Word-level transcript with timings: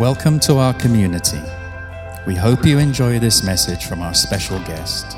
Welcome 0.00 0.40
to 0.48 0.56
our 0.56 0.72
community. 0.80 1.44
We 2.24 2.32
hope 2.32 2.64
you 2.64 2.80
enjoy 2.80 3.20
this 3.20 3.44
message 3.44 3.84
from 3.84 4.00
our 4.00 4.16
special 4.16 4.56
guest. 4.64 5.12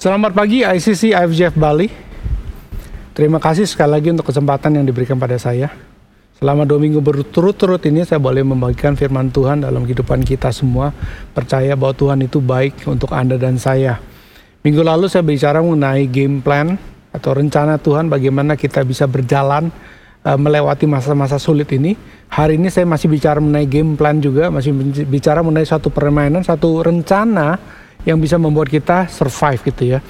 Selamat 0.00 0.32
pagi 0.32 0.64
ICC 0.64 1.12
IFJF 1.12 1.52
Bali. 1.52 1.92
Terima 3.12 3.36
kasih 3.36 3.68
sekali 3.68 3.92
lagi 3.92 4.08
untuk 4.08 4.32
kesempatan 4.32 4.80
yang 4.80 4.88
diberikan 4.88 5.20
pada 5.20 5.36
saya. 5.36 5.68
Selama 6.40 6.64
dua 6.64 6.80
minggu 6.80 7.04
berturut-turut 7.04 7.84
ini 7.84 8.08
saya 8.08 8.24
boleh 8.24 8.40
membagikan 8.40 8.96
firman 8.96 9.28
Tuhan 9.28 9.68
dalam 9.68 9.84
kehidupan 9.84 10.24
kita 10.24 10.48
semua. 10.48 10.96
Percaya 11.36 11.76
bahwa 11.76 11.92
Tuhan 11.92 12.24
itu 12.24 12.40
baik 12.40 12.88
untuk 12.88 13.12
Anda 13.12 13.36
dan 13.36 13.60
saya. 13.60 14.00
Minggu 14.64 14.80
lalu 14.80 15.12
saya 15.12 15.20
bicara 15.20 15.60
mengenai 15.60 16.08
game 16.08 16.40
plan 16.40 16.93
atau 17.14 17.30
rencana 17.30 17.78
Tuhan 17.78 18.10
bagaimana 18.10 18.58
kita 18.58 18.82
bisa 18.82 19.06
berjalan 19.06 19.70
uh, 20.26 20.34
melewati 20.34 20.90
masa-masa 20.90 21.38
sulit 21.38 21.70
ini. 21.70 21.94
Hari 22.26 22.58
ini 22.58 22.66
saya 22.66 22.82
masih 22.82 23.06
bicara 23.06 23.38
mengenai 23.38 23.70
game 23.70 23.94
plan 23.94 24.18
juga, 24.18 24.50
masih 24.50 24.74
bicara 25.06 25.38
mengenai 25.46 25.70
satu 25.70 25.94
permainan, 25.94 26.42
satu 26.42 26.82
rencana 26.82 27.54
yang 28.02 28.18
bisa 28.18 28.34
membuat 28.34 28.66
kita 28.66 29.06
survive 29.06 29.62
gitu 29.70 29.94
ya. 29.94 30.02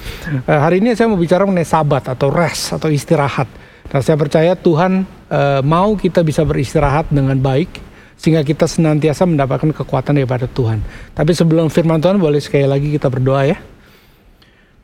Uh, 0.49 0.57
hari 0.57 0.81
ini 0.81 0.97
saya 0.97 1.05
mau 1.05 1.21
bicara 1.21 1.45
mengenai 1.45 1.69
sabat 1.69 2.09
atau 2.09 2.33
rest 2.33 2.73
atau 2.73 2.89
istirahat. 2.89 3.45
Nah, 3.85 4.01
saya 4.01 4.17
percaya 4.17 4.57
Tuhan 4.57 5.05
uh, 5.29 5.61
mau 5.61 5.93
kita 5.93 6.25
bisa 6.25 6.41
beristirahat 6.41 7.13
dengan 7.13 7.37
baik 7.37 7.69
sehingga 8.17 8.41
kita 8.41 8.65
senantiasa 8.65 9.29
mendapatkan 9.29 9.69
kekuatan 9.75 10.17
daripada 10.17 10.49
Tuhan. 10.49 10.81
Tapi 11.13 11.31
sebelum 11.37 11.69
firman 11.69 12.01
Tuhan 12.01 12.17
boleh 12.17 12.41
sekali 12.41 12.65
lagi 12.65 12.89
kita 12.97 13.13
berdoa 13.13 13.45
ya. 13.45 13.57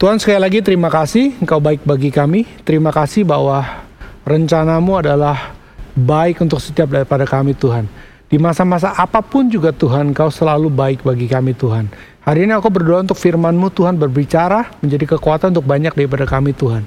Tuhan 0.02 0.18
sekali 0.18 0.42
lagi 0.42 0.66
terima 0.66 0.90
kasih 0.90 1.38
Engkau 1.46 1.62
baik 1.62 1.86
bagi 1.86 2.10
kami. 2.10 2.42
Terima 2.66 2.90
kasih 2.90 3.22
bahwa 3.22 3.86
rencanamu 4.26 4.98
adalah 4.98 5.54
baik 5.94 6.42
untuk 6.42 6.58
setiap 6.58 6.90
daripada 6.90 7.22
kami 7.30 7.54
Tuhan. 7.54 7.86
Di 8.26 8.42
masa-masa 8.42 8.98
apa 8.98 9.22
pun 9.22 9.46
juga 9.46 9.70
Tuhan, 9.70 10.10
Engkau 10.10 10.34
selalu 10.34 10.74
baik 10.74 11.06
bagi 11.06 11.30
kami 11.30 11.54
Tuhan. 11.54 11.86
Hari 12.26 12.50
ini 12.50 12.54
aku 12.58 12.74
berdoa 12.74 13.06
untuk 13.06 13.14
firman-Mu 13.14 13.70
Tuhan 13.70 14.02
berbicara 14.02 14.74
menjadi 14.82 15.06
kekuatan 15.14 15.54
untuk 15.54 15.70
banyak 15.70 15.94
daripada 15.94 16.26
kami 16.26 16.58
Tuhan. 16.58 16.82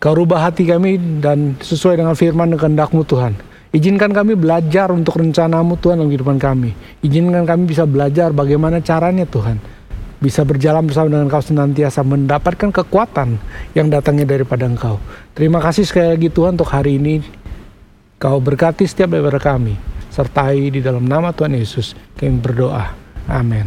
Kau 0.00 0.16
rubah 0.16 0.48
hati 0.48 0.64
kami 0.64 1.20
dan 1.20 1.60
sesuai 1.60 2.00
dengan 2.00 2.16
firman 2.16 2.48
dan 2.48 2.56
kehendak-Mu 2.56 3.04
Tuhan. 3.04 3.36
Izinkan 3.76 4.08
kami 4.08 4.40
belajar 4.40 4.88
untuk 4.88 5.20
rencanamu 5.20 5.76
Tuhan 5.76 6.00
dalam 6.00 6.08
kehidupan 6.08 6.40
kami. 6.40 6.72
Izinkan 7.04 7.44
kami 7.44 7.68
bisa 7.68 7.84
belajar 7.84 8.32
bagaimana 8.32 8.80
caranya 8.80 9.28
Tuhan. 9.28 9.60
Bisa 10.22 10.46
berjalan 10.46 10.86
bersama 10.86 11.10
dengan 11.10 11.26
Kau 11.26 11.42
senantiasa 11.42 12.06
mendapatkan 12.06 12.70
kekuatan 12.70 13.42
yang 13.74 13.90
datangnya 13.90 14.38
daripada 14.38 14.70
Engkau. 14.70 15.02
Terima 15.34 15.58
kasih 15.58 15.82
sekali 15.82 16.14
lagi 16.14 16.30
Tuhan 16.30 16.54
untuk 16.54 16.70
hari 16.70 17.02
ini. 17.02 17.18
Kau 18.22 18.38
berkati 18.38 18.86
setiap 18.86 19.10
daripada 19.10 19.42
kami. 19.42 19.74
Sertai 20.14 20.70
di 20.70 20.78
dalam 20.78 21.02
nama 21.02 21.34
Tuhan 21.34 21.58
Yesus. 21.58 21.98
Kami 22.14 22.38
berdoa. 22.38 22.94
Amin. 23.26 23.66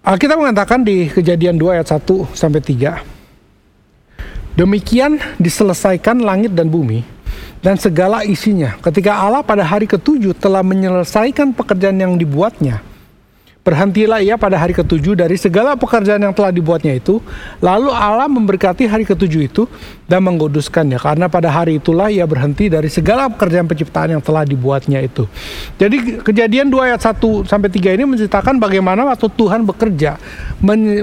Alkitab 0.00 0.40
mengatakan 0.40 0.80
di 0.80 1.12
kejadian 1.12 1.60
2 1.60 1.76
ayat 1.76 2.00
1 2.00 2.32
sampai 2.32 2.64
3. 2.64 4.56
Demikian 4.56 5.20
diselesaikan 5.36 6.24
langit 6.24 6.56
dan 6.56 6.72
bumi 6.72 7.04
dan 7.60 7.76
segala 7.76 8.24
isinya 8.24 8.80
ketika 8.80 9.20
Allah 9.20 9.44
pada 9.44 9.60
hari 9.60 9.84
ketujuh 9.84 10.32
telah 10.40 10.64
menyelesaikan 10.64 11.52
pekerjaan 11.52 12.00
yang 12.00 12.16
dibuatnya 12.16 12.80
Berhentilah 13.60 14.24
ia 14.24 14.40
pada 14.40 14.56
hari 14.56 14.72
ketujuh 14.72 15.12
dari 15.12 15.36
segala 15.36 15.76
pekerjaan 15.76 16.16
yang 16.16 16.32
telah 16.32 16.48
dibuatnya 16.48 16.96
itu. 16.96 17.20
Lalu 17.60 17.92
Allah 17.92 18.24
memberkati 18.24 18.88
hari 18.88 19.04
ketujuh 19.04 19.52
itu 19.52 19.68
dan 20.08 20.24
menguduskannya. 20.24 20.96
Karena 20.96 21.28
pada 21.28 21.52
hari 21.52 21.76
itulah 21.76 22.08
ia 22.08 22.24
berhenti 22.24 22.72
dari 22.72 22.88
segala 22.88 23.28
pekerjaan 23.28 23.68
penciptaan 23.68 24.16
yang 24.16 24.22
telah 24.24 24.48
dibuatnya 24.48 25.04
itu. 25.04 25.28
Jadi 25.76 26.24
kejadian 26.24 26.72
2 26.72 26.88
ayat 26.88 27.04
1 27.04 27.20
sampai 27.44 27.68
3 27.68 28.00
ini 28.00 28.04
menceritakan 28.08 28.56
bagaimana 28.56 29.04
waktu 29.12 29.28
Tuhan 29.28 29.68
bekerja 29.68 30.16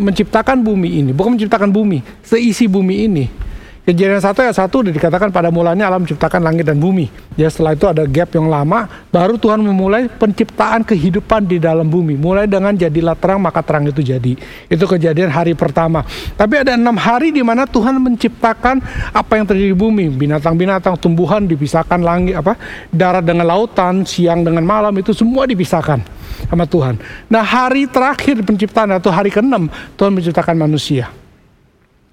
menciptakan 0.01 0.65
bumi 0.65 1.05
ini. 1.05 1.11
Bukan 1.13 1.37
menciptakan 1.37 1.69
bumi, 1.69 2.01
seisi 2.25 2.65
bumi 2.65 3.05
ini 3.05 3.46
Kejadian 3.87 4.19
satu 4.19 4.43
ya 4.43 4.51
satu 4.51 4.83
udah 4.83 4.91
dikatakan 4.91 5.31
pada 5.31 5.47
mulanya 5.47 5.87
alam 5.87 6.03
menciptakan 6.03 6.43
langit 6.43 6.67
dan 6.67 6.75
bumi. 6.75 7.07
Ya 7.39 7.47
setelah 7.47 7.71
itu 7.71 7.87
ada 7.87 8.03
gap 8.03 8.35
yang 8.35 8.51
lama, 8.51 8.83
baru 9.15 9.39
Tuhan 9.39 9.63
memulai 9.63 10.11
penciptaan 10.11 10.83
kehidupan 10.83 11.47
di 11.47 11.55
dalam 11.55 11.87
bumi. 11.87 12.19
Mulai 12.19 12.51
dengan 12.51 12.75
jadilah 12.75 13.15
terang 13.15 13.39
maka 13.39 13.63
terang 13.63 13.87
itu 13.87 14.03
jadi. 14.03 14.35
Itu 14.67 14.83
kejadian 14.91 15.31
hari 15.31 15.55
pertama. 15.55 16.03
Tapi 16.35 16.67
ada 16.67 16.75
enam 16.75 16.99
hari 16.99 17.31
di 17.31 17.39
mana 17.39 17.63
Tuhan 17.63 17.95
menciptakan 18.03 18.83
apa 19.15 19.39
yang 19.39 19.47
terjadi 19.47 19.71
di 19.71 19.79
bumi. 19.79 20.11
Binatang-binatang, 20.11 20.99
tumbuhan 20.99 21.47
dipisahkan 21.47 22.03
langit 22.03 22.35
apa 22.35 22.59
darat 22.91 23.23
dengan 23.23 23.47
lautan, 23.47 24.03
siang 24.03 24.43
dengan 24.43 24.67
malam 24.67 24.91
itu 24.99 25.15
semua 25.15 25.47
dipisahkan 25.47 26.03
sama 26.51 26.67
Tuhan. 26.67 26.99
Nah 27.31 27.39
hari 27.39 27.87
terakhir 27.87 28.43
penciptaan 28.43 28.91
atau 28.99 29.15
hari 29.15 29.31
keenam 29.31 29.71
Tuhan 29.95 30.11
menciptakan 30.11 30.59
manusia. 30.59 31.07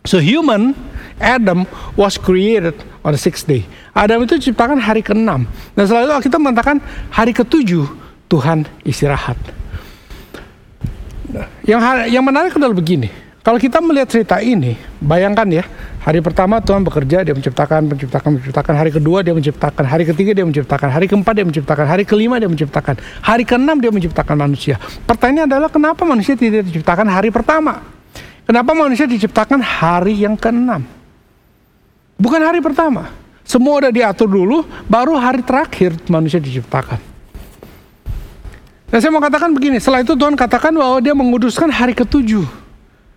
So 0.04 0.20
human, 0.20 0.76
Adam 1.16 1.64
was 1.96 2.20
created 2.20 2.76
on 3.00 3.16
the 3.16 3.20
sixth 3.20 3.48
day. 3.48 3.64
Adam 3.96 4.20
itu 4.20 4.36
diciptakan 4.36 4.76
hari 4.76 5.00
ke-6. 5.00 5.24
Dan 5.72 5.82
setelah 5.88 6.20
itu 6.20 6.28
kita 6.28 6.36
mengatakan 6.36 6.76
hari 7.08 7.32
ke-7 7.32 7.88
Tuhan 8.28 8.68
istirahat. 8.84 9.40
Yang 11.64 11.80
yang 12.12 12.20
menarik 12.20 12.52
adalah 12.52 12.76
begini. 12.76 13.08
Kalau 13.40 13.56
kita 13.56 13.80
melihat 13.80 14.12
cerita 14.12 14.44
ini, 14.44 14.76
bayangkan 15.00 15.48
ya, 15.48 15.64
hari 16.04 16.20
pertama 16.20 16.60
Tuhan 16.60 16.84
bekerja, 16.84 17.24
dia 17.24 17.32
menciptakan, 17.32 17.88
menciptakan, 17.88 18.36
menciptakan. 18.36 18.74
Hari 18.76 18.90
kedua 18.92 19.24
dia 19.24 19.32
menciptakan, 19.32 19.88
hari 19.88 20.04
ketiga 20.04 20.36
dia 20.36 20.44
menciptakan, 20.44 20.88
hari 20.92 21.08
keempat 21.08 21.32
dia 21.32 21.48
menciptakan, 21.48 21.84
hari 21.88 22.04
kelima 22.04 22.36
dia 22.36 22.52
menciptakan, 22.52 23.00
hari 23.24 23.48
keenam 23.48 23.80
dia 23.80 23.88
menciptakan 23.88 24.36
manusia. 24.36 24.76
Pertanyaannya 25.08 25.48
adalah 25.48 25.72
kenapa 25.72 26.04
manusia 26.04 26.36
tidak 26.36 26.68
diciptakan 26.68 27.08
hari 27.08 27.32
pertama? 27.32 27.93
Kenapa 28.44 28.76
manusia 28.76 29.08
diciptakan 29.08 29.60
hari 29.60 30.20
yang 30.24 30.36
keenam? 30.36 30.84
Bukan 32.20 32.40
hari 32.44 32.60
pertama. 32.60 33.08
Semua 33.44 33.84
udah 33.84 33.92
diatur 33.92 34.28
dulu, 34.28 34.64
baru 34.88 35.16
hari 35.16 35.44
terakhir 35.44 35.96
manusia 36.08 36.40
diciptakan. 36.40 36.96
Dan 38.88 38.98
saya 39.00 39.10
mau 39.12 39.20
katakan 39.20 39.52
begini, 39.52 39.80
setelah 39.80 40.04
itu 40.04 40.14
Tuhan 40.16 40.36
katakan 40.36 40.72
bahwa 40.72 41.00
dia 41.00 41.12
menguduskan 41.16 41.68
hari 41.72 41.92
ketujuh. 41.96 42.46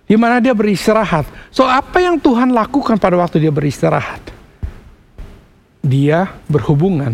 Di 0.07 0.15
mana 0.15 0.39
dia 0.39 0.55
beristirahat. 0.55 1.27
So 1.51 1.67
apa 1.67 1.99
yang 1.99 2.15
Tuhan 2.15 2.55
lakukan 2.55 2.95
pada 2.95 3.19
waktu 3.19 3.44
dia 3.44 3.51
beristirahat? 3.51 4.23
Dia 5.83 6.31
berhubungan. 6.47 7.11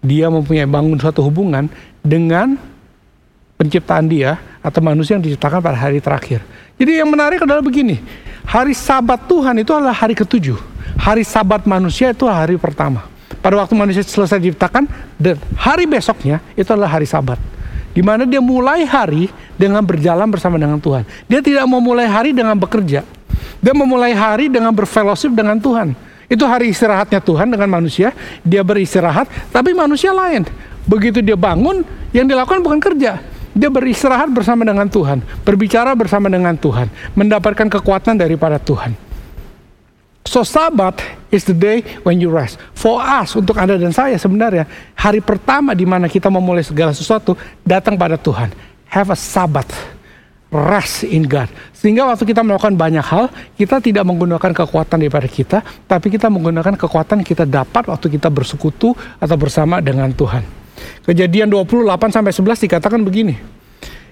Dia 0.00 0.32
mempunyai 0.32 0.64
bangun 0.64 0.96
suatu 0.96 1.20
hubungan 1.20 1.68
dengan 2.00 2.56
penciptaan 3.56 4.04
dia 4.06 4.38
atau 4.60 4.80
manusia 4.84 5.16
yang 5.16 5.24
diciptakan 5.24 5.58
pada 5.64 5.76
hari 5.76 5.98
terakhir. 5.98 6.44
Jadi 6.76 7.00
yang 7.00 7.08
menarik 7.08 7.40
adalah 7.40 7.64
begini, 7.64 7.98
hari 8.44 8.76
sabat 8.76 9.24
Tuhan 9.24 9.56
itu 9.60 9.72
adalah 9.72 9.96
hari 9.96 10.12
ketujuh. 10.12 10.60
Hari 10.96 11.24
sabat 11.24 11.64
manusia 11.64 12.12
itu 12.12 12.24
hari 12.28 12.56
pertama. 12.60 13.04
Pada 13.40 13.60
waktu 13.60 13.72
manusia 13.76 14.04
selesai 14.04 14.40
diciptakan, 14.40 14.88
dan 15.16 15.36
hari 15.56 15.84
besoknya 15.88 16.40
itu 16.56 16.68
adalah 16.72 16.96
hari 16.96 17.08
sabat. 17.08 17.40
Di 17.96 18.04
mana 18.04 18.28
dia 18.28 18.44
mulai 18.44 18.84
hari 18.84 19.32
dengan 19.56 19.80
berjalan 19.80 20.28
bersama 20.28 20.60
dengan 20.60 20.76
Tuhan. 20.76 21.08
Dia 21.24 21.40
tidak 21.40 21.64
mau 21.64 21.80
mulai 21.80 22.04
hari 22.04 22.36
dengan 22.36 22.52
bekerja. 22.56 23.00
Dia 23.56 23.72
memulai 23.72 24.12
hari 24.12 24.52
dengan 24.52 24.68
berfellowship 24.76 25.32
dengan 25.32 25.56
Tuhan. 25.56 25.96
Itu 26.28 26.44
hari 26.44 26.74
istirahatnya 26.74 27.22
Tuhan 27.24 27.48
dengan 27.48 27.70
manusia. 27.72 28.12
Dia 28.44 28.60
beristirahat, 28.60 29.30
tapi 29.48 29.72
manusia 29.72 30.12
lain. 30.12 30.44
Begitu 30.84 31.24
dia 31.24 31.38
bangun, 31.38 31.82
yang 32.12 32.28
dilakukan 32.28 32.60
bukan 32.60 32.78
kerja, 32.78 33.18
dia 33.56 33.72
beristirahat 33.72 34.28
bersama 34.28 34.68
dengan 34.68 34.84
Tuhan, 34.84 35.24
berbicara 35.40 35.96
bersama 35.96 36.28
dengan 36.28 36.52
Tuhan, 36.60 36.92
mendapatkan 37.16 37.72
kekuatan 37.72 38.20
daripada 38.20 38.60
Tuhan. 38.60 38.92
So 40.28 40.44
Sabat 40.44 41.00
is 41.32 41.48
the 41.48 41.56
day 41.56 41.80
when 42.04 42.20
you 42.20 42.28
rest. 42.28 42.60
For 42.76 43.00
us, 43.00 43.32
untuk 43.32 43.56
Anda 43.56 43.80
dan 43.80 43.96
saya 43.96 44.20
sebenarnya, 44.20 44.68
hari 44.92 45.24
pertama 45.24 45.72
di 45.72 45.88
mana 45.88 46.10
kita 46.10 46.28
memulai 46.28 46.66
segala 46.66 46.92
sesuatu 46.92 47.32
datang 47.64 47.96
pada 47.96 48.20
Tuhan. 48.20 48.52
Have 48.92 49.08
a 49.08 49.16
Sabat. 49.16 49.64
Rest 50.52 51.08
in 51.08 51.24
God. 51.24 51.48
Sehingga 51.72 52.06
waktu 52.06 52.28
kita 52.28 52.44
melakukan 52.44 52.76
banyak 52.76 53.02
hal, 53.02 53.32
kita 53.56 53.80
tidak 53.80 54.04
menggunakan 54.04 54.52
kekuatan 54.52 55.00
daripada 55.00 55.26
kita, 55.30 55.58
tapi 55.88 56.12
kita 56.12 56.28
menggunakan 56.28 56.76
kekuatan 56.76 57.24
kita 57.24 57.48
dapat 57.48 57.88
waktu 57.88 58.06
kita 58.12 58.28
bersekutu 58.28 58.92
atau 59.22 59.36
bersama 59.38 59.80
dengan 59.80 60.10
Tuhan. 60.12 60.65
Kejadian 61.06 61.50
28 61.52 62.10
sampai 62.10 62.32
11 62.34 62.64
dikatakan 62.66 63.00
begini. 63.02 63.38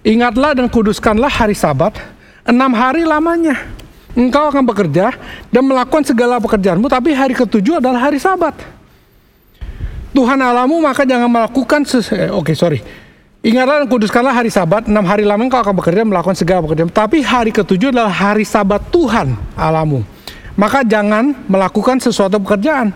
Ingatlah 0.04 0.52
dan 0.52 0.68
kuduskanlah 0.68 1.32
hari 1.32 1.56
Sabat 1.56 1.96
enam 2.44 2.70
hari 2.76 3.08
lamanya. 3.08 3.56
Engkau 4.14 4.46
akan 4.46 4.62
bekerja 4.62 5.10
dan 5.50 5.62
melakukan 5.66 6.06
segala 6.06 6.38
pekerjaanmu, 6.38 6.86
tapi 6.86 7.10
hari 7.10 7.34
ketujuh 7.34 7.82
adalah 7.82 8.06
hari 8.06 8.22
Sabat. 8.22 8.54
Tuhan 10.14 10.38
alamu 10.38 10.78
maka 10.78 11.02
jangan 11.02 11.26
melakukan 11.26 11.82
eh, 12.14 12.30
oke 12.30 12.46
okay, 12.46 12.54
sorry. 12.54 12.78
Ingatlah 13.42 13.82
dan 13.82 13.88
kuduskanlah 13.90 14.30
hari 14.30 14.48
Sabat 14.54 14.86
enam 14.86 15.02
hari 15.02 15.26
lamanya 15.26 15.50
engkau 15.50 15.60
akan 15.66 15.74
bekerja 15.82 16.06
melakukan 16.06 16.38
segala 16.38 16.62
pekerjaan. 16.62 16.88
Tapi 16.94 17.26
hari 17.26 17.50
ketujuh 17.50 17.90
adalah 17.90 18.14
hari 18.14 18.46
Sabat 18.46 18.86
Tuhan 18.94 19.34
alamu. 19.58 20.06
Maka 20.54 20.86
jangan 20.86 21.34
melakukan 21.50 21.98
sesuatu 21.98 22.38
pekerjaan 22.38 22.94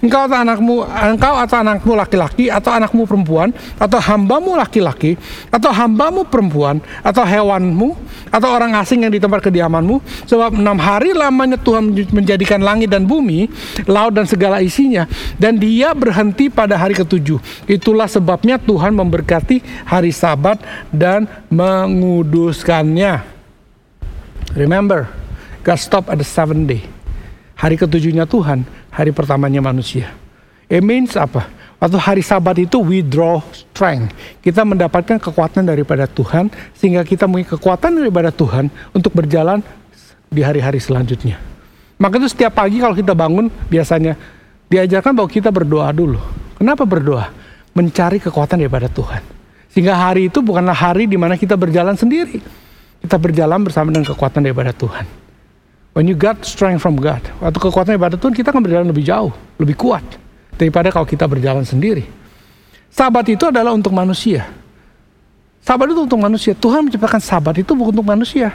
engkau 0.00 0.26
atau 0.26 0.38
anakmu, 0.40 0.74
engkau 0.88 1.34
atau 1.36 1.56
anakmu 1.60 1.92
laki-laki 1.92 2.48
atau 2.48 2.72
anakmu 2.72 3.04
perempuan 3.04 3.52
atau 3.76 4.00
hambamu 4.00 4.56
laki-laki 4.56 5.16
atau 5.52 5.70
hambamu 5.70 6.24
perempuan 6.24 6.80
atau 7.04 7.24
hewanmu 7.24 7.96
atau 8.32 8.48
orang 8.48 8.76
asing 8.80 9.04
yang 9.04 9.12
di 9.12 9.20
tempat 9.20 9.44
kediamanmu 9.44 10.00
sebab 10.24 10.56
enam 10.56 10.78
hari 10.80 11.12
lamanya 11.12 11.60
Tuhan 11.60 11.92
menjadikan 11.92 12.64
langit 12.64 12.88
dan 12.88 13.04
bumi 13.04 13.50
laut 13.84 14.16
dan 14.16 14.24
segala 14.24 14.64
isinya 14.64 15.04
dan 15.36 15.60
dia 15.60 15.92
berhenti 15.92 16.48
pada 16.48 16.80
hari 16.80 16.96
ketujuh. 16.96 17.38
Itulah 17.68 18.08
sebabnya 18.08 18.56
Tuhan 18.56 18.96
memberkati 18.96 19.84
hari 19.84 20.10
sabat 20.16 20.62
dan 20.88 21.28
menguduskannya. 21.52 23.38
Remember 24.56 25.06
God 25.60 25.78
stop 25.78 26.08
at 26.08 26.16
the 26.16 26.26
seventh 26.26 26.66
day 26.66 26.99
hari 27.60 27.76
ketujuhnya 27.76 28.24
Tuhan 28.24 28.64
hari 28.88 29.12
pertamanya 29.12 29.60
manusia. 29.60 30.08
It 30.72 30.80
means 30.80 31.12
apa? 31.20 31.44
Waktu 31.80 31.96
hari 31.96 32.22
sabat 32.24 32.56
itu 32.60 32.80
we 32.80 33.04
draw 33.04 33.40
strength. 33.52 34.12
Kita 34.40 34.64
mendapatkan 34.64 35.20
kekuatan 35.20 35.68
daripada 35.68 36.08
Tuhan 36.08 36.48
sehingga 36.76 37.04
kita 37.04 37.28
memiliki 37.28 37.56
kekuatan 37.56 38.00
daripada 38.00 38.32
Tuhan 38.32 38.68
untuk 38.92 39.12
berjalan 39.16 39.64
di 40.28 40.40
hari-hari 40.40 40.80
selanjutnya. 40.80 41.40
Maka 42.00 42.16
itu 42.16 42.32
setiap 42.32 42.56
pagi 42.56 42.80
kalau 42.80 42.96
kita 42.96 43.12
bangun 43.12 43.52
biasanya 43.68 44.16
diajarkan 44.68 45.12
bahwa 45.12 45.28
kita 45.28 45.52
berdoa 45.52 45.88
dulu. 45.92 46.20
Kenapa 46.56 46.84
berdoa? 46.84 47.32
Mencari 47.76 48.20
kekuatan 48.20 48.60
daripada 48.60 48.88
Tuhan. 48.88 49.20
Sehingga 49.72 49.96
hari 49.96 50.28
itu 50.28 50.44
bukanlah 50.44 50.76
hari 50.76 51.08
di 51.08 51.16
mana 51.16 51.36
kita 51.36 51.56
berjalan 51.56 51.96
sendiri. 51.96 52.40
Kita 53.00 53.16
berjalan 53.16 53.64
bersama 53.64 53.88
dengan 53.88 54.04
kekuatan 54.04 54.44
daripada 54.44 54.76
Tuhan. 54.76 55.29
When 55.90 56.06
you 56.06 56.14
got 56.14 56.46
strength 56.46 56.86
from 56.86 56.94
God, 56.94 57.22
waktu 57.42 57.58
kekuatan 57.58 57.98
ibadah 57.98 58.14
Tuhan 58.14 58.30
kita 58.30 58.54
akan 58.54 58.62
berjalan 58.62 58.86
lebih 58.94 59.02
jauh, 59.02 59.34
lebih 59.58 59.74
kuat 59.74 60.06
daripada 60.54 60.94
kalau 60.94 61.02
kita 61.02 61.26
berjalan 61.26 61.66
sendiri. 61.66 62.06
Sabat 62.90 63.26
itu 63.26 63.50
adalah 63.50 63.74
untuk 63.74 63.90
manusia. 63.90 64.46
Sabat 65.62 65.90
itu 65.90 66.00
untuk 66.06 66.20
manusia. 66.22 66.52
Tuhan 66.54 66.86
menciptakan 66.86 67.18
sabat 67.22 67.58
itu 67.58 67.74
bukan 67.74 67.90
untuk 67.98 68.06
manusia. 68.06 68.54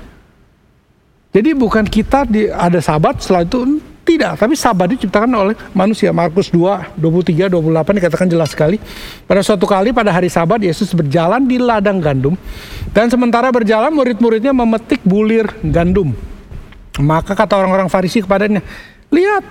Jadi 1.36 1.52
bukan 1.52 1.84
kita 1.84 2.24
di, 2.24 2.48
ada 2.48 2.80
sabat 2.80 3.20
setelah 3.20 3.44
itu 3.44 3.84
tidak, 4.08 4.40
tapi 4.40 4.56
sabat 4.56 4.96
diciptakan 4.96 5.28
oleh 5.36 5.56
manusia. 5.76 6.16
Markus 6.16 6.48
2, 6.54 6.96
23, 6.96 7.52
28 7.52 8.00
dikatakan 8.00 8.28
jelas 8.32 8.56
sekali. 8.56 8.80
Pada 9.28 9.44
suatu 9.44 9.68
kali 9.68 9.92
pada 9.92 10.16
hari 10.16 10.32
sabat 10.32 10.64
Yesus 10.64 10.96
berjalan 10.96 11.44
di 11.44 11.60
ladang 11.60 12.00
gandum 12.00 12.40
dan 12.96 13.12
sementara 13.12 13.52
berjalan 13.52 13.92
murid-muridnya 13.92 14.56
memetik 14.56 15.04
bulir 15.04 15.52
gandum. 15.68 16.16
Maka 17.00 17.36
kata 17.36 17.60
orang-orang 17.60 17.92
Farisi 17.92 18.24
kepadanya, 18.24 18.64
lihat, 19.12 19.44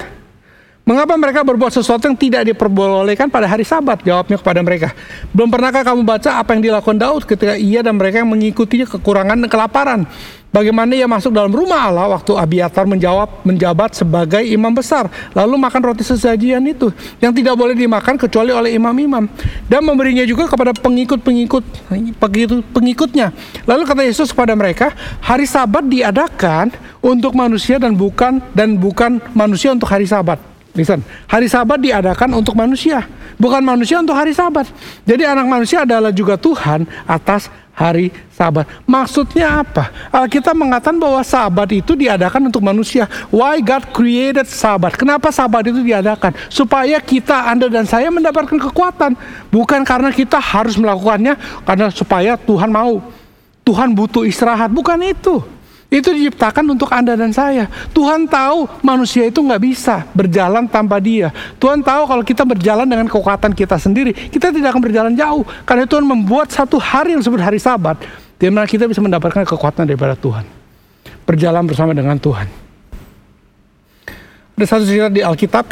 mengapa 0.85 1.17
mereka 1.17 1.41
berbuat 1.41 1.73
sesuatu 1.73 2.05
yang 2.05 2.17
tidak 2.17 2.45
diperbolehkan 2.53 3.33
pada 3.33 3.49
hari 3.49 3.65
Sabat? 3.65 4.05
Jawabnya 4.05 4.37
kepada 4.37 4.61
mereka, 4.61 4.93
belum 5.33 5.49
pernahkah 5.49 5.81
kamu 5.81 6.05
baca 6.05 6.31
apa 6.41 6.53
yang 6.57 6.63
dilakukan 6.71 6.97
Daud 7.01 7.25
ketika 7.25 7.57
ia 7.57 7.81
dan 7.81 7.97
mereka 7.97 8.21
yang 8.21 8.31
mengikutinya 8.31 8.85
kekurangan 8.89 9.41
dan 9.41 9.49
kelaparan? 9.49 10.01
Bagaimana 10.55 10.95
ia 10.95 11.11
masuk 11.11 11.35
dalam 11.35 11.51
rumah 11.51 11.91
Allah 11.91 12.07
waktu 12.15 12.31
Abiatar 12.39 12.87
menjawab 12.87 13.43
menjabat 13.43 13.99
sebagai 13.99 14.39
imam 14.39 14.71
besar, 14.71 15.11
lalu 15.35 15.59
makan 15.59 15.91
roti 15.91 16.07
sesajian 16.07 16.63
itu 16.63 16.95
yang 17.19 17.35
tidak 17.35 17.59
boleh 17.59 17.75
dimakan 17.75 18.15
kecuali 18.15 18.55
oleh 18.55 18.79
imam-imam 18.79 19.27
dan 19.67 19.83
memberinya 19.83 20.23
juga 20.23 20.47
kepada 20.47 20.71
pengikut-pengikut 20.71 21.91
pengikutnya. 22.71 23.35
Lalu 23.67 23.83
kata 23.83 24.07
Yesus 24.07 24.31
kepada 24.31 24.55
mereka, 24.55 24.95
hari 25.19 25.43
Sabat 25.43 25.91
diadakan 25.91 26.71
untuk 27.03 27.35
manusia 27.35 27.83
dan 27.83 27.99
bukan 27.99 28.39
dan 28.55 28.79
bukan 28.79 29.19
manusia 29.35 29.75
untuk 29.75 29.91
hari 29.91 30.07
Sabat. 30.07 30.54
Listen, 30.75 31.07
hari 31.31 31.47
Sabat 31.47 31.79
diadakan 31.79 32.35
untuk 32.35 32.59
manusia, 32.59 33.07
bukan 33.39 33.63
manusia 33.63 34.03
untuk 34.03 34.19
hari 34.19 34.35
Sabat. 34.35 34.67
Jadi 35.07 35.23
anak 35.23 35.47
manusia 35.47 35.87
adalah 35.87 36.11
juga 36.11 36.35
Tuhan 36.35 36.83
atas 37.07 37.47
hari 37.75 38.15
sabat. 38.31 38.65
Maksudnya 38.87 39.61
apa? 39.63 39.91
Alkitab 40.15 40.55
mengatakan 40.55 40.95
bahwa 40.95 41.19
sabat 41.27 41.67
itu 41.75 41.99
diadakan 41.99 42.49
untuk 42.49 42.63
manusia. 42.63 43.11
Why 43.35 43.59
God 43.59 43.91
created 43.91 44.47
sabat? 44.47 44.95
Kenapa 44.95 45.35
sabat 45.35 45.67
itu 45.67 45.83
diadakan? 45.83 46.33
Supaya 46.49 47.03
kita, 47.03 47.51
Anda 47.51 47.67
dan 47.67 47.85
saya 47.85 48.09
mendapatkan 48.15 48.57
kekuatan. 48.71 49.19
Bukan 49.51 49.83
karena 49.83 50.15
kita 50.15 50.39
harus 50.39 50.79
melakukannya, 50.79 51.35
karena 51.67 51.91
supaya 51.91 52.39
Tuhan 52.39 52.71
mau. 52.71 53.03
Tuhan 53.67 53.91
butuh 53.91 54.23
istirahat. 54.23 54.71
Bukan 54.71 54.99
itu. 55.03 55.54
Itu 55.95 56.11
diciptakan 56.11 56.75
untuk 56.75 56.91
Anda 56.91 57.15
dan 57.15 57.31
saya. 57.31 57.71
Tuhan 57.95 58.27
tahu 58.27 58.67
manusia 58.83 59.31
itu 59.31 59.39
nggak 59.39 59.63
bisa 59.63 60.03
berjalan 60.11 60.67
tanpa 60.67 60.99
dia. 60.99 61.31
Tuhan 61.63 61.87
tahu 61.87 62.11
kalau 62.11 62.23
kita 62.27 62.43
berjalan 62.43 62.83
dengan 62.83 63.07
kekuatan 63.07 63.55
kita 63.55 63.79
sendiri, 63.79 64.11
kita 64.11 64.51
tidak 64.51 64.75
akan 64.75 64.83
berjalan 64.83 65.15
jauh. 65.15 65.47
Karena 65.63 65.87
Tuhan 65.87 66.03
membuat 66.03 66.51
satu 66.51 66.83
hari 66.83 67.15
yang 67.15 67.23
disebut 67.23 67.39
hari 67.39 67.63
sabat, 67.63 68.03
di 68.43 68.51
mana 68.51 68.67
kita 68.67 68.91
bisa 68.91 68.99
mendapatkan 68.99 69.47
kekuatan 69.47 69.87
daripada 69.87 70.19
Tuhan. 70.19 70.43
Berjalan 71.31 71.63
bersama 71.63 71.95
dengan 71.95 72.19
Tuhan. 72.19 72.51
Ada 74.59 74.67
satu 74.67 74.83
cerita 74.91 75.07
di 75.15 75.23
Alkitab, 75.23 75.71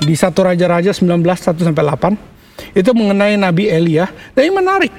di 0.00 0.16
satu 0.16 0.48
Raja-Raja 0.48 0.96
19, 0.96 1.20
1 1.20 1.60
8. 1.60 2.72
Itu 2.72 2.96
mengenai 2.96 3.36
Nabi 3.36 3.68
Elia. 3.68 4.08
Dan 4.32 4.48
ini 4.48 4.52
menarik. 4.64 4.92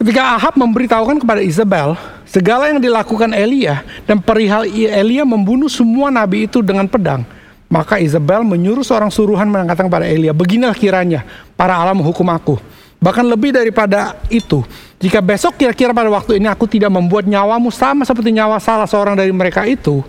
Ketika 0.00 0.32
Ahab 0.40 0.56
memberitahukan 0.56 1.20
kepada 1.20 1.44
Isabel 1.44 1.92
segala 2.34 2.66
yang 2.66 2.82
dilakukan 2.82 3.30
Elia 3.30 3.86
dan 4.10 4.18
perihal 4.18 4.66
Elia 4.66 5.22
membunuh 5.22 5.70
semua 5.70 6.10
nabi 6.10 6.50
itu 6.50 6.58
dengan 6.66 6.90
pedang, 6.90 7.22
maka 7.70 8.02
Isabel 8.02 8.42
menyuruh 8.42 8.82
seorang 8.82 9.14
suruhan 9.14 9.46
mengatakan 9.46 9.86
kepada 9.86 10.10
Elia, 10.10 10.34
beginilah 10.34 10.74
kiranya 10.74 11.22
para 11.54 11.78
alam 11.78 12.02
hukum 12.02 12.26
aku. 12.26 12.58
Bahkan 12.98 13.22
lebih 13.30 13.54
daripada 13.54 14.18
itu, 14.32 14.66
jika 14.98 15.22
besok 15.22 15.60
kira-kira 15.60 15.94
pada 15.94 16.10
waktu 16.10 16.42
ini 16.42 16.50
aku 16.50 16.66
tidak 16.66 16.90
membuat 16.90 17.28
nyawamu 17.28 17.70
sama 17.70 18.02
seperti 18.02 18.34
nyawa 18.34 18.58
salah 18.58 18.88
seorang 18.88 19.14
dari 19.14 19.30
mereka 19.30 19.62
itu, 19.68 20.02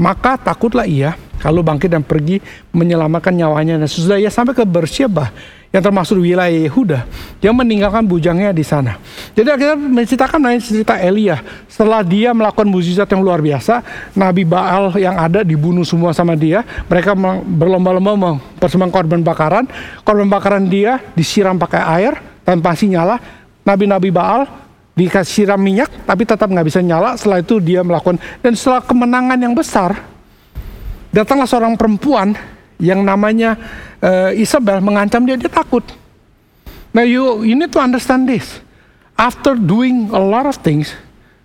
maka 0.00 0.40
takutlah 0.40 0.88
ia 0.88 1.12
kalau 1.40 1.60
bangkit 1.60 1.92
dan 1.92 2.00
pergi 2.00 2.40
menyelamatkan 2.72 3.36
nyawanya. 3.36 3.76
Dan 3.76 3.88
sesudah 3.88 4.16
ia 4.16 4.32
sampai 4.32 4.56
ke 4.56 4.64
Bersyeba, 4.64 5.28
yang 5.70 5.86
termasuk 5.86 6.18
wilayah 6.18 6.50
Yehuda 6.50 7.06
yang 7.38 7.54
meninggalkan 7.54 8.02
bujangnya 8.02 8.50
di 8.50 8.66
sana. 8.66 8.98
Jadi 9.38 9.46
kita 9.54 9.78
menceritakan 9.78 10.38
mengenai 10.42 10.62
cerita 10.62 10.98
Elia 10.98 11.38
setelah 11.70 12.02
dia 12.02 12.34
melakukan 12.34 12.66
mukjizat 12.66 13.06
yang 13.14 13.22
luar 13.22 13.38
biasa, 13.38 13.84
nabi 14.18 14.42
Baal 14.42 14.98
yang 14.98 15.14
ada 15.14 15.46
dibunuh 15.46 15.86
semua 15.86 16.10
sama 16.10 16.34
dia. 16.34 16.66
Mereka 16.90 17.14
berlomba-lomba 17.46 18.18
mempersembahkan 18.18 18.92
korban 18.92 19.22
bakaran. 19.22 19.64
Korban 20.02 20.26
bakaran 20.26 20.66
dia 20.66 20.98
disiram 21.14 21.54
pakai 21.54 21.82
air 22.02 22.12
tanpa 22.42 22.74
si 22.74 22.90
nyala. 22.90 23.22
Nabi-nabi 23.62 24.10
Baal 24.10 24.50
dikasih 25.00 25.48
siram 25.48 25.60
minyak 25.60 25.88
tapi 26.04 26.28
tetap 26.28 26.52
nggak 26.52 26.66
bisa 26.68 26.84
nyala. 26.84 27.16
Setelah 27.16 27.40
itu 27.40 27.56
dia 27.56 27.80
melakukan 27.80 28.20
dan 28.44 28.52
setelah 28.52 28.84
kemenangan 28.84 29.38
yang 29.40 29.56
besar 29.56 29.96
datanglah 31.10 31.48
seorang 31.48 31.74
perempuan 31.74 32.36
yang 32.80 33.00
namanya 33.04 33.56
uh, 34.00 34.32
Isabel 34.32 34.80
mengancam 34.84 35.24
dia, 35.24 35.36
dia 35.36 35.48
takut. 35.48 35.84
Now 36.92 37.06
you 37.06 37.46
you 37.46 37.54
need 37.54 37.70
to 37.72 37.80
understand 37.80 38.26
this. 38.26 38.60
After 39.20 39.52
doing 39.52 40.08
a 40.16 40.20
lot 40.20 40.48
of 40.48 40.56
things, 40.64 40.96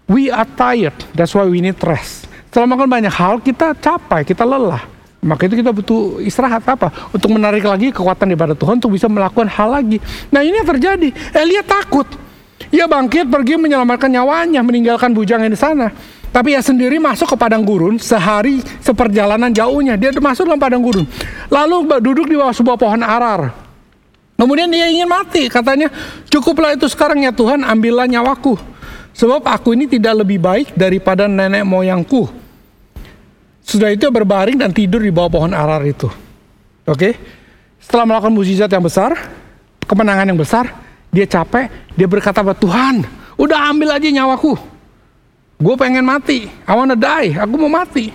we 0.07 0.31
are 0.31 0.47
tired. 0.55 0.95
That's 1.11 1.35
why 1.35 1.43
we 1.43 1.59
need 1.59 1.75
rest. 1.83 2.25
Setelah 2.47 2.71
melakukan 2.71 2.91
banyak 3.03 3.13
hal, 3.13 3.33
kita 3.43 3.75
capek, 3.75 4.31
kita 4.31 4.47
lelah. 4.47 4.87
Maka 5.19 5.49
itu 5.49 5.59
kita 5.59 5.75
butuh 5.75 6.23
istirahat 6.23 6.63
apa? 6.63 6.87
Untuk 7.11 7.33
menarik 7.35 7.67
lagi 7.67 7.91
kekuatan 7.91 8.31
daripada 8.31 8.55
Tuhan 8.55 8.79
untuk 8.79 8.95
bisa 8.95 9.11
melakukan 9.11 9.51
hal 9.51 9.75
lagi. 9.75 9.99
Nah 10.31 10.39
ini 10.39 10.63
yang 10.63 10.69
terjadi. 10.69 11.09
Elia 11.35 11.65
takut. 11.67 12.07
Ia 12.75 12.91
bangkit 12.91 13.31
pergi 13.31 13.55
menyelamatkan 13.55 14.11
nyawanya, 14.11 14.59
meninggalkan 14.59 15.15
bujang 15.15 15.47
yang 15.47 15.53
di 15.55 15.55
sana. 15.55 15.95
Tapi 16.35 16.51
ia 16.51 16.59
sendiri 16.59 16.99
masuk 16.99 17.31
ke 17.31 17.35
padang 17.39 17.63
gurun 17.63 17.95
sehari 17.95 18.59
seperjalanan 18.83 19.47
jauhnya. 19.55 19.95
Dia 19.95 20.11
masuk 20.11 20.43
dalam 20.43 20.59
padang 20.59 20.83
gurun. 20.83 21.07
Lalu 21.47 21.87
duduk 22.03 22.27
di 22.27 22.35
bawah 22.35 22.51
sebuah 22.51 22.75
pohon 22.75 22.99
arar. 22.99 23.55
Kemudian 24.35 24.67
dia 24.67 24.91
ingin 24.91 25.07
mati. 25.07 25.47
Katanya, 25.47 25.87
cukuplah 26.27 26.75
itu 26.75 26.91
sekarang 26.91 27.23
ya 27.23 27.31
Tuhan, 27.31 27.63
ambillah 27.63 28.11
nyawaku. 28.11 28.59
Sebab 29.15 29.47
aku 29.47 29.71
ini 29.79 29.87
tidak 29.87 30.27
lebih 30.27 30.43
baik 30.43 30.75
daripada 30.75 31.31
nenek 31.31 31.63
moyangku. 31.63 32.27
Sudah 33.63 33.95
itu 33.95 34.11
berbaring 34.11 34.59
dan 34.59 34.75
tidur 34.75 34.99
di 34.99 35.15
bawah 35.15 35.31
pohon 35.31 35.55
arar 35.55 35.79
itu. 35.87 36.11
Oke. 36.83 37.15
Setelah 37.79 38.03
melakukan 38.03 38.35
mukjizat 38.35 38.67
yang 38.67 38.83
besar, 38.83 39.15
kemenangan 39.87 40.27
yang 40.27 40.35
besar, 40.35 40.67
dia 41.15 41.23
capek, 41.23 41.71
dia 41.95 42.07
berkata 42.11 42.43
bahwa 42.43 42.59
Tuhan, 42.59 43.07
udah 43.39 43.71
ambil 43.71 43.95
aja 43.95 44.03
nyawaku. 44.11 44.59
Gue 45.55 45.75
pengen 45.79 46.03
mati. 46.03 46.51
I 46.51 46.73
wanna 46.75 46.99
die. 46.99 47.39
Aku 47.39 47.55
mau 47.55 47.71
mati. 47.71 48.11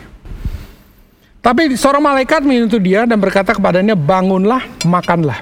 Tapi 1.40 1.72
seorang 1.72 2.04
malaikat 2.04 2.44
menyentuh 2.44 2.76
dia 2.76 3.08
dan 3.08 3.16
berkata 3.16 3.56
kepadanya, 3.56 3.96
bangunlah, 3.96 4.60
makanlah. 4.84 5.40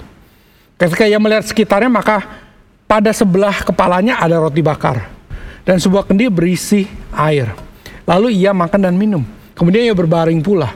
Ketika 0.79 1.11
ia 1.11 1.19
melihat 1.19 1.43
sekitarnya, 1.43 1.91
maka 1.91 2.23
pada 2.87 3.11
sebelah 3.11 3.67
kepalanya 3.67 4.23
ada 4.23 4.39
roti 4.39 4.63
bakar. 4.63 5.11
Dan 5.67 5.83
sebuah 5.83 6.07
kendi 6.07 6.31
berisi 6.31 6.87
air. 7.11 7.51
Lalu 8.07 8.39
ia 8.39 8.55
makan 8.55 8.87
dan 8.87 8.95
minum. 8.95 9.27
Kemudian 9.59 9.91
ia 9.91 9.93
berbaring 9.99 10.39
pula. 10.39 10.71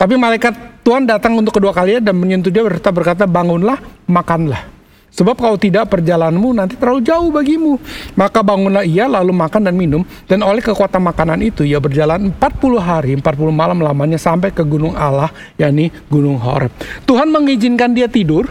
Tapi 0.00 0.16
malaikat 0.16 0.80
Tuhan 0.80 1.04
datang 1.04 1.36
untuk 1.36 1.52
kedua 1.60 1.76
kalinya 1.76 2.08
dan 2.08 2.16
menyentuh 2.16 2.48
dia 2.48 2.64
berkata 2.64 3.28
bangunlah, 3.28 3.76
makanlah. 4.08 4.79
Sebab 5.10 5.34
kalau 5.36 5.58
tidak 5.58 5.90
perjalananmu 5.90 6.54
nanti 6.54 6.78
terlalu 6.78 7.02
jauh 7.02 7.28
bagimu. 7.34 7.76
Maka 8.14 8.46
bangunlah 8.46 8.86
ia 8.86 9.10
lalu 9.10 9.34
makan 9.34 9.66
dan 9.66 9.74
minum. 9.74 10.06
Dan 10.30 10.46
oleh 10.46 10.62
kekuatan 10.62 11.02
makanan 11.02 11.42
itu 11.42 11.66
ia 11.66 11.82
berjalan 11.82 12.30
40 12.30 12.78
hari, 12.78 13.18
40 13.18 13.50
malam 13.50 13.82
lamanya 13.82 14.16
sampai 14.16 14.54
ke 14.54 14.62
gunung 14.62 14.94
Allah, 14.94 15.28
yakni 15.58 15.90
gunung 16.06 16.38
Horeb. 16.38 16.70
Tuhan 17.04 17.26
mengizinkan 17.26 17.90
dia 17.90 18.06
tidur, 18.06 18.46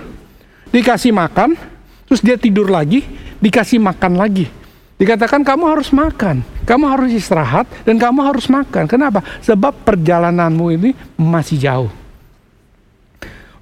dikasih 0.76 1.16
makan, 1.16 1.56
terus 2.12 2.20
dia 2.20 2.36
tidur 2.36 2.68
lagi, 2.68 3.08
dikasih 3.40 3.80
makan 3.80 4.20
lagi. 4.20 4.52
Dikatakan 5.00 5.48
kamu 5.48 5.64
harus 5.64 5.96
makan, 5.96 6.44
kamu 6.68 6.86
harus 6.92 7.16
istirahat, 7.16 7.72
dan 7.88 7.96
kamu 7.96 8.20
harus 8.20 8.52
makan. 8.52 8.84
Kenapa? 8.84 9.24
Sebab 9.48 9.88
perjalananmu 9.88 10.76
ini 10.76 10.92
masih 11.16 11.56
jauh. 11.56 11.92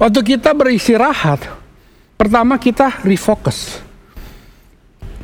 Waktu 0.02 0.20
kita 0.34 0.54
beristirahat, 0.58 1.46
pertama 2.18 2.58
kita 2.58 3.06
refocus. 3.06 3.80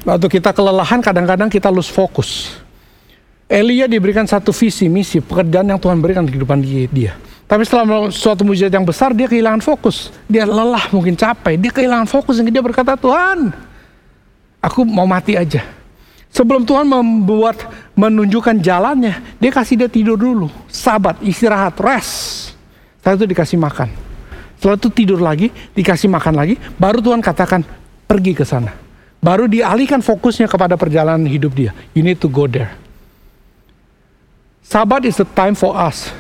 Waktu 0.05 0.27
kita 0.29 0.53
kelelahan, 0.53 0.99
kadang-kadang 1.01 1.49
kita 1.49 1.67
lose 1.67 1.89
fokus. 1.89 2.59
Elia 3.49 3.89
diberikan 3.89 4.27
satu 4.27 4.55
visi, 4.55 4.87
misi, 4.87 5.19
pekerjaan 5.19 5.67
yang 5.67 5.79
Tuhan 5.79 5.99
berikan 5.99 6.23
di 6.23 6.31
kehidupan 6.31 6.59
dia. 6.91 7.15
Tapi 7.43 7.63
setelah 7.67 8.07
suatu 8.13 8.45
mujizat 8.47 8.71
yang 8.71 8.87
besar, 8.87 9.11
dia 9.11 9.27
kehilangan 9.27 9.63
fokus. 9.63 10.11
Dia 10.27 10.47
lelah, 10.47 10.87
mungkin 10.95 11.17
capek. 11.17 11.59
Dia 11.59 11.71
kehilangan 11.71 12.07
fokus, 12.07 12.39
dan 12.39 12.47
dia 12.51 12.63
berkata, 12.63 12.95
Tuhan, 12.95 13.51
aku 14.59 14.87
mau 14.87 15.07
mati 15.07 15.35
aja 15.35 15.63
Sebelum 16.33 16.65
Tuhan 16.65 16.89
membuat 16.89 17.69
menunjukkan 17.93 18.57
jalannya, 18.57 19.37
dia 19.37 19.51
kasih 19.53 19.85
dia 19.85 19.85
tidur 19.85 20.17
dulu, 20.17 20.49
sabat, 20.65 21.21
istirahat, 21.21 21.77
rest. 21.77 22.57
Setelah 22.97 23.21
itu 23.21 23.27
dikasih 23.29 23.57
makan. 23.61 23.93
Setelah 24.63 24.79
itu 24.79 24.87
tidur 24.95 25.19
lagi, 25.19 25.51
dikasih 25.75 26.07
makan 26.07 26.39
lagi, 26.39 26.55
baru 26.79 27.03
Tuhan 27.03 27.19
katakan 27.19 27.67
pergi 28.07 28.31
ke 28.31 28.47
sana. 28.47 28.71
Baru 29.19 29.43
dialihkan 29.51 29.99
fokusnya 29.99 30.47
kepada 30.47 30.79
perjalanan 30.79 31.27
hidup 31.27 31.51
dia. 31.51 31.75
You 31.91 31.99
need 31.99 32.23
to 32.23 32.31
go 32.31 32.47
there. 32.47 32.71
Sabat 34.63 35.03
is 35.03 35.19
the 35.19 35.27
time 35.27 35.51
for 35.51 35.75
us. 35.75 36.15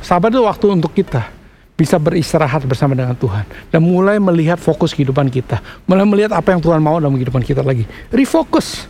Sabat 0.00 0.32
itu 0.32 0.40
waktu 0.40 0.72
untuk 0.72 0.96
kita 0.96 1.28
bisa 1.76 2.00
beristirahat 2.00 2.64
bersama 2.64 2.96
dengan 2.96 3.12
Tuhan 3.12 3.44
dan 3.68 3.84
mulai 3.84 4.16
melihat 4.16 4.56
fokus 4.56 4.96
kehidupan 4.96 5.28
kita, 5.28 5.60
mulai 5.84 6.08
melihat 6.08 6.32
apa 6.32 6.56
yang 6.56 6.64
Tuhan 6.64 6.80
mau 6.80 6.96
dalam 6.96 7.12
kehidupan 7.12 7.44
kita 7.44 7.60
lagi. 7.60 7.84
Refocus. 8.08 8.88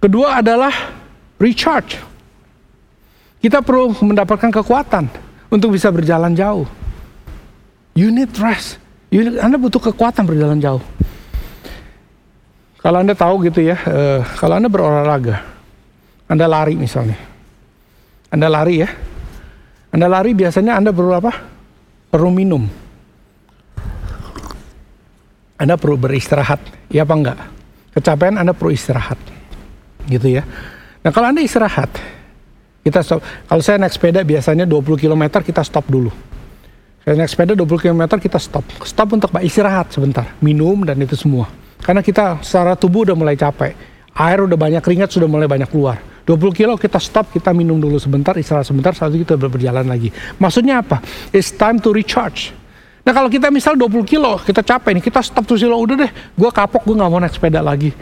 Kedua 0.00 0.40
adalah 0.40 0.72
recharge. 1.36 2.00
Kita 3.44 3.60
perlu 3.60 3.92
mendapatkan 3.92 4.48
kekuatan 4.48 5.04
untuk 5.52 5.76
bisa 5.76 5.92
berjalan 5.92 6.32
jauh. 6.32 6.79
You 8.00 8.08
need 8.08 8.32
rest. 8.40 8.80
You 9.12 9.28
need, 9.28 9.36
anda 9.36 9.60
butuh 9.60 9.92
kekuatan 9.92 10.24
berjalan 10.24 10.56
jauh. 10.56 10.80
Kalau 12.80 13.04
Anda 13.04 13.12
tahu 13.12 13.44
gitu 13.44 13.60
ya, 13.60 13.76
uh, 13.76 14.24
kalau 14.40 14.56
Anda 14.56 14.72
berolahraga, 14.72 15.44
Anda 16.24 16.48
lari 16.48 16.80
misalnya. 16.80 17.20
Anda 18.32 18.48
lari 18.48 18.80
ya. 18.80 18.88
Anda 19.92 20.08
lari 20.08 20.32
biasanya 20.32 20.80
Anda 20.80 20.88
perlu 20.88 21.12
apa? 21.12 21.28
Perlu 22.08 22.32
minum. 22.32 22.64
Anda 25.60 25.76
perlu 25.76 26.00
beristirahat, 26.00 26.88
ya 26.88 27.04
apa 27.04 27.14
enggak? 27.20 27.38
Kecapean 27.92 28.40
Anda 28.40 28.56
perlu 28.56 28.72
istirahat 28.72 29.20
gitu 30.08 30.40
ya. 30.40 30.48
Nah 31.04 31.12
kalau 31.12 31.28
anda 31.28 31.44
istirahat, 31.44 31.92
kita 32.80 33.04
stop. 33.04 33.20
Kalau 33.20 33.60
saya 33.60 33.76
naik 33.76 33.92
sepeda 33.92 34.24
biasanya 34.24 34.64
20 34.64 34.96
km 34.96 35.44
kita 35.44 35.60
stop 35.60 35.84
dulu. 35.84 36.29
Saya 37.00 37.16
naik 37.16 37.32
sepeda 37.32 37.52
20 37.56 37.80
km 37.80 38.02
kita 38.20 38.36
stop. 38.36 38.64
Stop 38.84 39.16
untuk 39.16 39.32
istirahat 39.40 39.88
sebentar, 39.88 40.36
minum 40.44 40.84
dan 40.84 41.00
itu 41.00 41.16
semua. 41.16 41.48
Karena 41.80 42.04
kita 42.04 42.44
secara 42.44 42.76
tubuh 42.76 43.08
udah 43.08 43.16
mulai 43.16 43.40
capek. 43.40 43.72
Air 44.12 44.44
udah 44.44 44.58
banyak 44.58 44.84
keringat 44.84 45.08
sudah 45.08 45.24
mulai 45.24 45.48
banyak 45.48 45.70
keluar. 45.72 45.96
20 46.28 46.52
kilo 46.52 46.76
kita 46.76 47.00
stop, 47.00 47.32
kita 47.32 47.56
minum 47.56 47.80
dulu 47.80 47.96
sebentar, 47.96 48.36
istirahat 48.36 48.68
sebentar, 48.68 48.92
saat 48.92 49.16
itu 49.16 49.24
kita 49.24 49.40
berjalan 49.40 49.88
lagi. 49.88 50.12
Maksudnya 50.36 50.84
apa? 50.84 51.00
It's 51.32 51.48
time 51.56 51.80
to 51.80 51.88
recharge. 51.88 52.52
Nah 53.00 53.16
kalau 53.16 53.32
kita 53.32 53.48
misal 53.48 53.80
20 53.80 54.04
kilo, 54.04 54.36
kita 54.44 54.60
capek 54.60 55.00
nih, 55.00 55.04
kita 55.08 55.24
stop 55.24 55.48
tuh 55.48 55.56
silo, 55.56 55.80
udah 55.80 56.04
deh, 56.04 56.12
gue 56.12 56.50
kapok, 56.52 56.84
gue 56.84 57.00
gak 57.00 57.08
mau 57.08 57.16
naik 57.16 57.32
sepeda 57.32 57.64
lagi. 57.64 57.96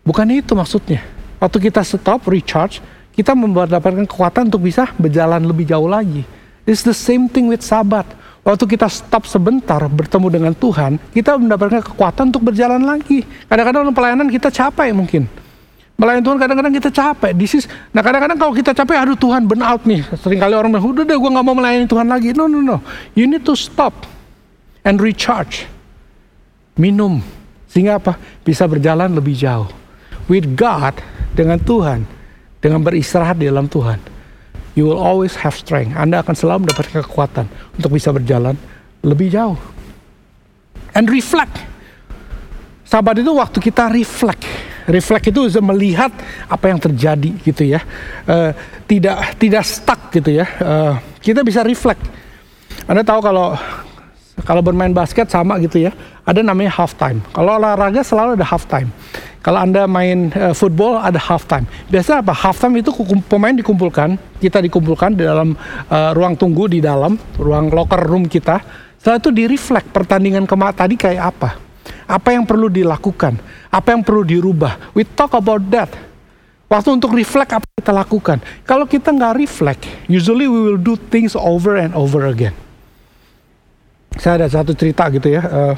Bukan 0.00 0.24
itu 0.32 0.56
maksudnya. 0.56 1.04
Waktu 1.36 1.68
kita 1.68 1.84
stop, 1.84 2.24
recharge, 2.32 2.80
kita 3.12 3.36
mendapatkan 3.36 4.08
kekuatan 4.08 4.48
untuk 4.48 4.64
bisa 4.64 4.88
berjalan 4.96 5.44
lebih 5.44 5.68
jauh 5.68 5.86
lagi. 5.86 6.39
It's 6.68 6.84
the 6.84 6.96
same 6.96 7.28
thing 7.28 7.48
with 7.48 7.64
sabat. 7.64 8.04
Waktu 8.40 8.64
kita 8.64 8.88
stop 8.88 9.28
sebentar 9.28 9.80
bertemu 9.84 10.26
dengan 10.32 10.52
Tuhan, 10.56 10.96
kita 11.12 11.36
mendapatkan 11.36 11.84
kekuatan 11.92 12.32
untuk 12.32 12.48
berjalan 12.48 12.80
lagi. 12.80 13.22
Kadang-kadang 13.48 13.92
pelayanan 13.92 14.28
kita 14.32 14.48
capek 14.48 14.96
mungkin. 14.96 15.28
Melayani 16.00 16.24
Tuhan 16.24 16.38
kadang-kadang 16.40 16.74
kita 16.80 16.88
capek. 16.88 17.36
This 17.36 17.52
is, 17.60 17.64
nah 17.92 18.00
kadang-kadang 18.00 18.40
kalau 18.40 18.56
kita 18.56 18.72
capek, 18.72 18.96
aduh 19.04 19.20
Tuhan 19.20 19.44
burn 19.44 19.60
out 19.60 19.84
nih. 19.84 20.00
Seringkali 20.16 20.56
orang 20.56 20.72
bilang, 20.72 20.88
udah 20.96 21.04
deh 21.04 21.12
gue 21.12 21.30
gak 21.36 21.44
mau 21.44 21.52
melayani 21.52 21.84
Tuhan 21.84 22.08
lagi. 22.08 22.32
No, 22.32 22.48
no, 22.48 22.64
no. 22.64 22.80
You 23.12 23.28
need 23.28 23.44
to 23.44 23.52
stop 23.52 24.08
and 24.80 24.96
recharge. 24.96 25.68
Minum. 26.80 27.20
Sehingga 27.68 28.00
apa? 28.00 28.16
Bisa 28.40 28.64
berjalan 28.64 29.12
lebih 29.12 29.36
jauh 29.36 29.68
with 30.32 30.48
God, 30.56 30.96
dengan 31.34 31.58
Tuhan, 31.62 32.06
dengan 32.58 32.80
beristirahat 32.82 33.38
di 33.38 33.46
dalam 33.46 33.70
Tuhan, 33.70 33.98
you 34.74 34.86
will 34.86 34.98
always 35.00 35.34
have 35.38 35.56
strength. 35.56 35.94
Anda 35.96 36.22
akan 36.22 36.34
selalu 36.34 36.68
mendapatkan 36.68 37.02
kekuatan 37.06 37.46
untuk 37.76 37.90
bisa 37.94 38.14
berjalan 38.14 38.54
lebih 39.02 39.32
jauh. 39.32 39.58
And 40.94 41.06
reflect. 41.06 41.54
Sabat 42.86 43.22
itu 43.22 43.30
waktu 43.30 43.58
kita 43.62 43.86
reflect. 43.94 44.42
Reflect 44.90 45.30
itu 45.30 45.46
melihat 45.62 46.10
apa 46.50 46.66
yang 46.66 46.82
terjadi 46.82 47.30
gitu 47.46 47.62
ya. 47.62 47.80
Uh, 48.26 48.50
tidak 48.90 49.38
tidak 49.38 49.62
stuck 49.62 50.10
gitu 50.10 50.42
ya. 50.42 50.46
Uh, 50.58 50.98
kita 51.22 51.46
bisa 51.46 51.62
reflect. 51.62 52.02
Anda 52.90 53.06
tahu 53.06 53.22
kalau 53.22 53.54
kalau 54.42 54.62
bermain 54.64 54.90
basket 54.90 55.30
sama 55.30 55.62
gitu 55.62 55.86
ya. 55.86 55.94
Ada 56.26 56.42
namanya 56.42 56.74
half 56.74 56.98
time. 56.98 57.22
Kalau 57.30 57.54
olahraga 57.62 58.02
selalu 58.02 58.34
ada 58.34 58.46
half 58.46 58.66
time. 58.66 58.90
Kalau 59.40 59.56
Anda 59.64 59.88
main 59.88 60.28
uh, 60.36 60.52
football 60.52 61.00
ada 61.00 61.16
half 61.16 61.48
time. 61.48 61.64
Biasa 61.88 62.20
apa? 62.20 62.36
Half 62.36 62.60
time 62.60 62.84
itu 62.84 62.92
pemain 63.24 63.56
dikumpulkan, 63.56 64.20
kita 64.36 64.60
dikumpulkan 64.60 65.16
di 65.16 65.24
dalam 65.24 65.56
uh, 65.88 66.12
ruang 66.12 66.36
tunggu 66.36 66.68
di 66.68 66.84
dalam 66.84 67.16
ruang 67.40 67.72
locker 67.72 68.04
room 68.04 68.28
kita. 68.28 68.60
Setelah 69.00 69.16
itu 69.16 69.30
di 69.32 69.48
reflect 69.48 69.88
pertandingan 69.96 70.44
kemarin 70.44 70.76
tadi 70.76 70.92
kayak 71.00 71.22
apa? 71.32 71.56
Apa 72.04 72.36
yang 72.36 72.44
perlu 72.44 72.68
dilakukan? 72.68 73.40
Apa 73.72 73.96
yang 73.96 74.04
perlu 74.04 74.28
dirubah? 74.28 74.92
We 74.92 75.08
talk 75.08 75.32
about 75.32 75.64
that. 75.72 75.88
Waktu 76.68 77.00
untuk 77.00 77.16
reflect 77.16 77.50
apa 77.56 77.66
kita 77.80 77.96
lakukan. 77.96 78.38
Kalau 78.68 78.84
kita 78.84 79.08
nggak 79.10 79.40
reflect, 79.40 79.88
usually 80.04 80.46
we 80.46 80.60
will 80.68 80.78
do 80.78 81.00
things 81.10 81.32
over 81.32 81.80
and 81.80 81.96
over 81.96 82.28
again. 82.28 82.52
Saya 84.20 84.44
ada 84.44 84.52
satu 84.52 84.76
cerita 84.76 85.08
gitu 85.08 85.32
ya. 85.32 85.42
Uh, 85.48 85.74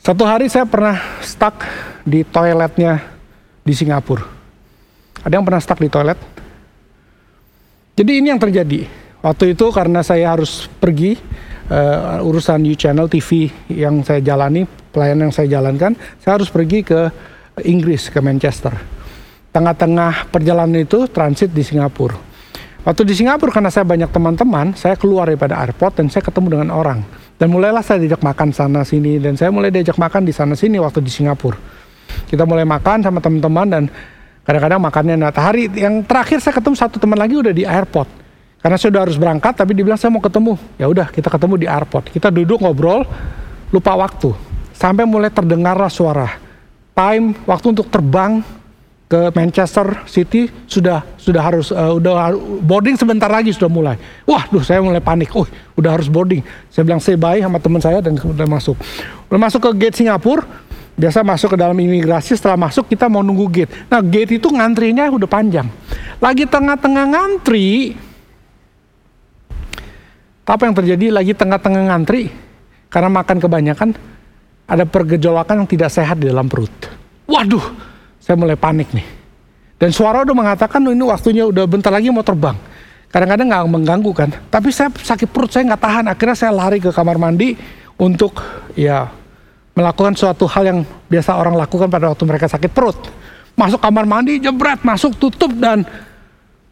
satu 0.00 0.24
hari 0.24 0.48
saya 0.48 0.64
pernah 0.64 0.96
stuck 1.20 1.60
di 2.08 2.24
toiletnya 2.24 3.04
di 3.60 3.76
Singapura. 3.76 4.24
Ada 5.20 5.36
yang 5.36 5.44
pernah 5.44 5.60
stuck 5.60 5.76
di 5.76 5.92
toilet? 5.92 6.16
Jadi 8.00 8.12
ini 8.16 8.32
yang 8.32 8.40
terjadi. 8.40 8.88
Waktu 9.20 9.52
itu 9.52 9.68
karena 9.68 10.00
saya 10.00 10.32
harus 10.32 10.72
pergi 10.80 11.20
uh, 11.68 12.24
urusan 12.24 12.64
U 12.64 12.72
Channel 12.72 13.12
TV 13.12 13.52
yang 13.68 14.00
saya 14.00 14.24
jalani, 14.24 14.64
pelayanan 14.64 15.28
yang 15.28 15.36
saya 15.36 15.60
jalankan, 15.60 15.92
saya 16.24 16.40
harus 16.40 16.48
pergi 16.48 16.80
ke 16.80 17.12
Inggris, 17.68 18.08
ke 18.08 18.24
Manchester. 18.24 18.72
Tengah-tengah 19.52 20.32
perjalanan 20.32 20.80
itu 20.80 21.12
transit 21.12 21.52
di 21.52 21.60
Singapura. 21.60 22.16
Waktu 22.88 23.04
di 23.04 23.12
Singapura 23.12 23.52
karena 23.52 23.68
saya 23.68 23.84
banyak 23.84 24.08
teman-teman, 24.08 24.72
saya 24.72 24.96
keluar 24.96 25.28
daripada 25.28 25.60
airport 25.60 26.00
dan 26.00 26.08
saya 26.08 26.24
ketemu 26.24 26.56
dengan 26.56 26.72
orang 26.72 27.04
dan 27.40 27.48
mulailah 27.48 27.80
saya 27.80 28.04
diajak 28.04 28.20
makan 28.20 28.52
sana 28.52 28.84
sini 28.84 29.16
dan 29.16 29.32
saya 29.32 29.48
mulai 29.48 29.72
diajak 29.72 29.96
makan 29.96 30.28
di 30.28 30.32
sana 30.36 30.52
sini 30.52 30.76
waktu 30.76 31.00
di 31.00 31.08
Singapura. 31.08 31.56
Kita 32.28 32.44
mulai 32.44 32.68
makan 32.68 33.00
sama 33.00 33.16
teman-teman 33.24 33.64
dan 33.64 33.82
kadang-kadang 34.44 34.76
makannya 34.76 35.16
nah 35.16 35.32
hari 35.32 35.72
yang 35.72 36.04
terakhir 36.04 36.44
saya 36.44 36.60
ketemu 36.60 36.76
satu 36.76 37.00
teman 37.00 37.16
lagi 37.16 37.40
udah 37.40 37.56
di 37.56 37.64
airport. 37.64 38.12
Karena 38.60 38.76
saya 38.76 38.92
udah 38.92 39.02
harus 39.08 39.16
berangkat 39.16 39.56
tapi 39.56 39.72
dibilang 39.72 39.96
saya 39.96 40.12
mau 40.12 40.20
ketemu. 40.20 40.60
Ya 40.76 40.84
udah 40.92 41.08
kita 41.08 41.32
ketemu 41.32 41.54
di 41.56 41.66
airport. 41.66 42.12
Kita 42.12 42.28
duduk 42.28 42.60
ngobrol 42.60 43.08
lupa 43.72 43.96
waktu. 43.96 44.36
Sampai 44.76 45.08
mulai 45.08 45.32
terdengarlah 45.32 45.88
suara 45.88 46.36
time 46.92 47.40
waktu 47.48 47.72
untuk 47.72 47.88
terbang 47.88 48.44
ke 49.10 49.34
Manchester 49.34 50.06
City 50.06 50.46
sudah 50.70 51.02
sudah 51.18 51.42
harus 51.42 51.74
uh, 51.74 51.98
udah 51.98 52.30
boarding 52.62 52.94
sebentar 52.94 53.26
lagi 53.26 53.50
sudah 53.50 53.66
mulai. 53.66 53.98
Wah, 54.22 54.46
duh 54.46 54.62
saya 54.62 54.78
mulai 54.78 55.02
panik. 55.02 55.34
Oh, 55.34 55.50
udah 55.74 55.98
harus 55.98 56.06
boarding. 56.06 56.46
Saya 56.70 56.86
bilang 56.86 57.02
say 57.02 57.18
bye 57.18 57.42
sama 57.42 57.58
teman 57.58 57.82
saya 57.82 57.98
dan 57.98 58.14
kemudian 58.14 58.46
masuk. 58.46 58.78
Udah 59.26 59.40
masuk 59.42 59.66
ke 59.66 59.70
gate 59.82 59.98
Singapura, 59.98 60.46
biasa 60.94 61.26
masuk 61.26 61.52
ke 61.52 61.58
dalam 61.58 61.74
imigrasi 61.74 62.38
setelah 62.38 62.54
masuk 62.54 62.86
kita 62.86 63.10
mau 63.10 63.26
nunggu 63.26 63.50
gate. 63.50 63.70
Nah, 63.90 63.98
gate 63.98 64.38
itu 64.38 64.46
ngantrinya 64.46 65.10
udah 65.10 65.26
panjang. 65.26 65.66
Lagi 66.22 66.46
tengah-tengah 66.46 67.04
ngantri, 67.10 67.98
apa 70.46 70.62
yang 70.70 70.74
terjadi? 70.78 71.10
Lagi 71.10 71.34
tengah-tengah 71.34 71.82
ngantri, 71.90 72.30
karena 72.86 73.10
makan 73.10 73.42
kebanyakan, 73.42 73.90
ada 74.70 74.86
pergejolakan 74.86 75.66
yang 75.66 75.68
tidak 75.70 75.90
sehat 75.90 76.22
di 76.22 76.30
dalam 76.30 76.46
perut. 76.46 76.70
Waduh, 77.26 77.89
saya 78.30 78.38
mulai 78.38 78.54
panik 78.54 78.94
nih. 78.94 79.02
Dan 79.74 79.90
suara 79.90 80.22
udah 80.22 80.36
mengatakan 80.38 80.78
ini 80.86 81.02
waktunya 81.02 81.50
udah 81.50 81.66
bentar 81.66 81.90
lagi 81.90 82.14
mau 82.14 82.22
terbang. 82.22 82.54
Kadang-kadang 83.10 83.50
nggak 83.50 83.66
mengganggu 83.66 84.12
kan. 84.14 84.30
Tapi 84.46 84.70
saya 84.70 84.86
sakit 84.94 85.26
perut, 85.34 85.50
saya 85.50 85.66
nggak 85.66 85.82
tahan. 85.82 86.04
Akhirnya 86.06 86.36
saya 86.38 86.54
lari 86.54 86.78
ke 86.78 86.94
kamar 86.94 87.18
mandi 87.18 87.58
untuk 87.98 88.38
ya 88.78 89.10
melakukan 89.74 90.14
suatu 90.14 90.46
hal 90.46 90.62
yang 90.62 90.78
biasa 91.10 91.34
orang 91.34 91.58
lakukan 91.58 91.90
pada 91.90 92.06
waktu 92.06 92.22
mereka 92.22 92.46
sakit 92.46 92.70
perut. 92.70 93.10
Masuk 93.58 93.82
kamar 93.82 94.06
mandi, 94.06 94.38
jebret, 94.38 94.78
masuk, 94.86 95.18
tutup 95.18 95.50
dan 95.58 95.82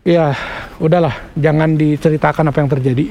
ya 0.07 0.31
udahlah, 0.79 1.35
jangan 1.35 1.75
diceritakan 1.75 2.55
apa 2.55 2.59
yang 2.63 2.71
terjadi. 2.71 3.07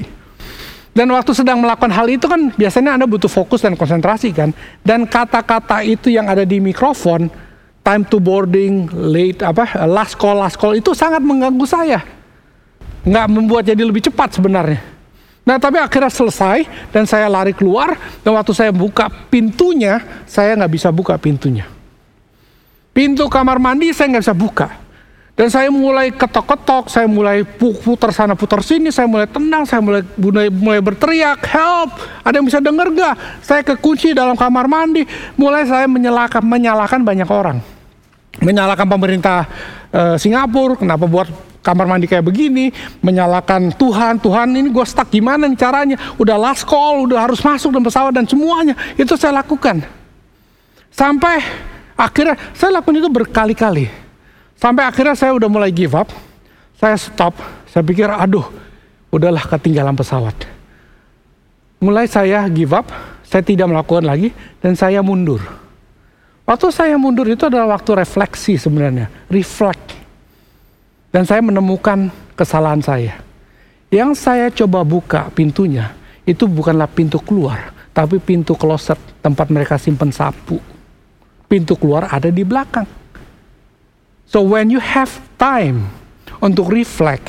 Dan 0.96 1.12
waktu 1.12 1.36
sedang 1.36 1.60
melakukan 1.60 1.92
hal 1.92 2.08
itu 2.08 2.24
kan 2.24 2.48
biasanya 2.56 2.96
Anda 2.96 3.04
butuh 3.04 3.28
fokus 3.28 3.60
dan 3.60 3.76
konsentrasi 3.76 4.32
kan. 4.32 4.56
Dan 4.80 5.04
kata-kata 5.04 5.84
itu 5.84 6.08
yang 6.08 6.32
ada 6.32 6.48
di 6.48 6.58
mikrofon, 6.64 7.28
time 7.88 8.04
to 8.04 8.20
boarding, 8.20 8.84
late 8.92 9.40
apa, 9.40 9.88
last 9.88 10.20
call, 10.20 10.44
last 10.44 10.60
call 10.60 10.76
itu 10.76 10.92
sangat 10.92 11.24
mengganggu 11.24 11.64
saya. 11.64 12.04
Nggak 13.08 13.26
membuat 13.32 13.64
jadi 13.64 13.80
lebih 13.80 14.04
cepat 14.12 14.36
sebenarnya. 14.36 14.84
Nah 15.48 15.56
tapi 15.56 15.80
akhirnya 15.80 16.12
selesai 16.12 16.68
dan 16.92 17.08
saya 17.08 17.24
lari 17.32 17.56
keluar 17.56 17.96
dan 18.20 18.36
waktu 18.36 18.52
saya 18.52 18.68
buka 18.68 19.08
pintunya, 19.32 20.04
saya 20.28 20.52
nggak 20.60 20.72
bisa 20.76 20.92
buka 20.92 21.16
pintunya. 21.16 21.64
Pintu 22.92 23.24
kamar 23.32 23.56
mandi 23.56 23.88
saya 23.96 24.12
nggak 24.12 24.24
bisa 24.28 24.36
buka. 24.36 24.68
Dan 25.38 25.54
saya 25.54 25.70
mulai 25.70 26.10
ketok-ketok, 26.10 26.90
saya 26.90 27.06
mulai 27.06 27.46
putar 27.46 28.10
sana 28.10 28.34
putar 28.34 28.58
sini, 28.58 28.90
saya 28.90 29.06
mulai 29.06 29.30
tendang, 29.30 29.62
saya 29.62 29.78
mulai 29.78 30.02
mulai, 30.18 30.50
mulai 30.50 30.82
berteriak, 30.82 31.38
help, 31.46 31.94
ada 32.26 32.42
yang 32.42 32.46
bisa 32.50 32.58
dengar 32.58 32.90
gak? 32.90 33.14
Saya 33.46 33.62
kekunci 33.62 34.18
dalam 34.18 34.34
kamar 34.34 34.66
mandi, 34.66 35.06
mulai 35.38 35.62
saya 35.62 35.86
menyalahkan, 35.86 36.42
menyalahkan 36.42 37.06
banyak 37.06 37.30
orang. 37.30 37.77
Menyalahkan 38.38 38.86
pemerintah 38.86 39.46
uh, 39.90 40.14
Singapura, 40.14 40.78
kenapa 40.78 41.10
buat 41.10 41.26
kamar 41.68 41.84
mandi 41.84 42.06
kayak 42.06 42.24
begini, 42.24 42.70
menyalahkan 43.02 43.74
Tuhan, 43.76 44.22
Tuhan 44.22 44.56
ini 44.56 44.70
gue 44.70 44.86
stuck. 44.86 45.10
Gimana 45.10 45.44
nih 45.50 45.58
caranya, 45.58 45.96
udah 46.16 46.36
last 46.38 46.64
call, 46.64 47.04
udah 47.04 47.28
harus 47.28 47.42
masuk 47.42 47.74
dan 47.74 47.82
pesawat 47.82 48.12
dan 48.14 48.24
semuanya, 48.24 48.78
itu 48.96 49.12
saya 49.18 49.42
lakukan. 49.42 49.82
Sampai 50.88 51.44
akhirnya 51.98 52.38
saya 52.54 52.78
lakukan 52.80 52.96
itu 53.02 53.10
berkali-kali. 53.10 53.86
Sampai 54.58 54.86
akhirnya 54.86 55.14
saya 55.14 55.34
udah 55.34 55.46
mulai 55.46 55.70
give 55.70 55.94
up, 55.94 56.10
saya 56.78 56.98
stop, 56.98 57.36
saya 57.70 57.82
pikir 57.86 58.10
aduh 58.10 58.48
udahlah 59.12 59.44
ketinggalan 59.44 59.94
pesawat. 59.94 60.34
Mulai 61.78 62.10
saya 62.10 62.42
give 62.50 62.74
up, 62.74 62.90
saya 63.22 63.44
tidak 63.44 63.70
melakukan 63.70 64.02
lagi 64.02 64.34
dan 64.58 64.74
saya 64.74 64.98
mundur. 64.98 65.38
Waktu 66.48 66.72
saya 66.72 66.96
mundur 66.96 67.28
itu 67.28 67.44
adalah 67.44 67.76
waktu 67.76 67.92
refleksi 68.00 68.56
sebenarnya, 68.56 69.12
reflect. 69.28 69.92
Dan 71.12 71.28
saya 71.28 71.44
menemukan 71.44 72.08
kesalahan 72.32 72.80
saya. 72.80 73.20
Yang 73.92 74.10
saya 74.16 74.48
coba 74.48 74.80
buka 74.80 75.28
pintunya, 75.36 75.92
itu 76.24 76.48
bukanlah 76.48 76.88
pintu 76.88 77.20
keluar, 77.20 77.76
tapi 77.92 78.16
pintu 78.16 78.56
kloset 78.56 78.96
tempat 79.20 79.52
mereka 79.52 79.76
simpan 79.76 80.08
sapu. 80.08 80.56
Pintu 81.52 81.76
keluar 81.76 82.08
ada 82.08 82.32
di 82.32 82.40
belakang. 82.40 82.88
So 84.24 84.40
when 84.40 84.72
you 84.72 84.80
have 84.80 85.20
time 85.36 85.84
untuk 86.40 86.72
reflect, 86.72 87.28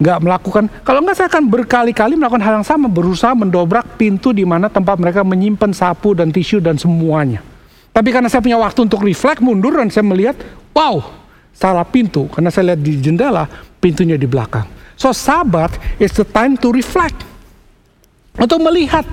nggak 0.00 0.18
melakukan, 0.24 0.64
kalau 0.80 1.04
nggak 1.04 1.16
saya 1.16 1.28
akan 1.28 1.44
berkali-kali 1.44 2.16
melakukan 2.16 2.40
hal 2.40 2.56
yang 2.60 2.68
sama, 2.68 2.88
berusaha 2.88 3.36
mendobrak 3.36 4.00
pintu 4.00 4.32
di 4.32 4.48
mana 4.48 4.72
tempat 4.72 4.96
mereka 4.96 5.20
menyimpan 5.20 5.76
sapu 5.76 6.16
dan 6.16 6.32
tisu 6.32 6.56
dan 6.64 6.80
semuanya. 6.80 7.49
Tapi 7.90 8.08
karena 8.14 8.30
saya 8.30 8.40
punya 8.40 8.58
waktu 8.58 8.86
untuk 8.86 9.02
reflect, 9.02 9.42
mundur 9.42 9.76
dan 9.76 9.90
saya 9.90 10.06
melihat, 10.06 10.38
wow, 10.72 11.02
salah 11.50 11.82
pintu. 11.82 12.30
Karena 12.30 12.48
saya 12.48 12.72
lihat 12.72 12.80
di 12.80 12.92
jendela, 13.02 13.50
pintunya 13.82 14.14
di 14.14 14.30
belakang. 14.30 14.66
So 14.94 15.10
sabat 15.10 15.74
is 15.98 16.14
the 16.14 16.24
time 16.24 16.54
to 16.60 16.70
reflect. 16.70 17.26
Untuk 18.38 18.62
melihat, 18.62 19.04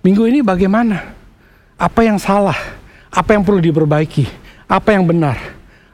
minggu 0.00 0.24
ini 0.24 0.40
bagaimana? 0.40 1.12
Apa 1.76 2.06
yang 2.06 2.16
salah? 2.16 2.56
Apa 3.12 3.36
yang 3.36 3.44
perlu 3.44 3.60
diperbaiki? 3.60 4.46
apa 4.66 4.98
yang 4.98 5.06
benar, 5.06 5.38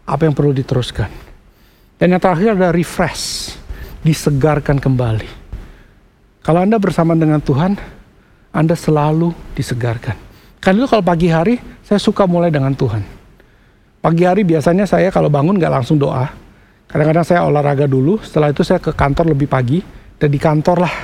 apa 0.08 0.22
yang 0.24 0.34
perlu 0.34 0.52
diteruskan. 0.56 1.08
Dan 2.00 2.16
yang 2.16 2.20
terakhir 2.20 2.56
ada 2.56 2.72
refresh, 2.74 3.54
disegarkan 4.02 4.80
kembali. 4.80 5.28
Kalau 6.42 6.58
Anda 6.64 6.80
bersama 6.80 7.14
dengan 7.14 7.38
Tuhan, 7.38 7.78
Anda 8.50 8.74
selalu 8.74 9.30
disegarkan. 9.54 10.18
Kan 10.58 10.74
itu 10.74 10.88
kalau 10.90 11.04
pagi 11.04 11.30
hari, 11.30 11.60
saya 11.92 12.00
suka 12.00 12.24
mulai 12.24 12.48
dengan 12.48 12.72
Tuhan. 12.72 13.04
Pagi 14.00 14.24
hari 14.24 14.48
biasanya 14.48 14.88
saya 14.88 15.12
kalau 15.12 15.28
bangun 15.28 15.60
nggak 15.60 15.68
langsung 15.68 16.00
doa. 16.00 16.24
Kadang-kadang 16.88 17.20
saya 17.20 17.44
olahraga 17.44 17.84
dulu, 17.84 18.16
setelah 18.24 18.48
itu 18.48 18.64
saya 18.64 18.80
ke 18.80 18.96
kantor 18.96 19.36
lebih 19.36 19.44
pagi. 19.44 19.84
Dan 20.16 20.32
di 20.32 20.40
kantor 20.40 20.88
lah, 20.88 20.94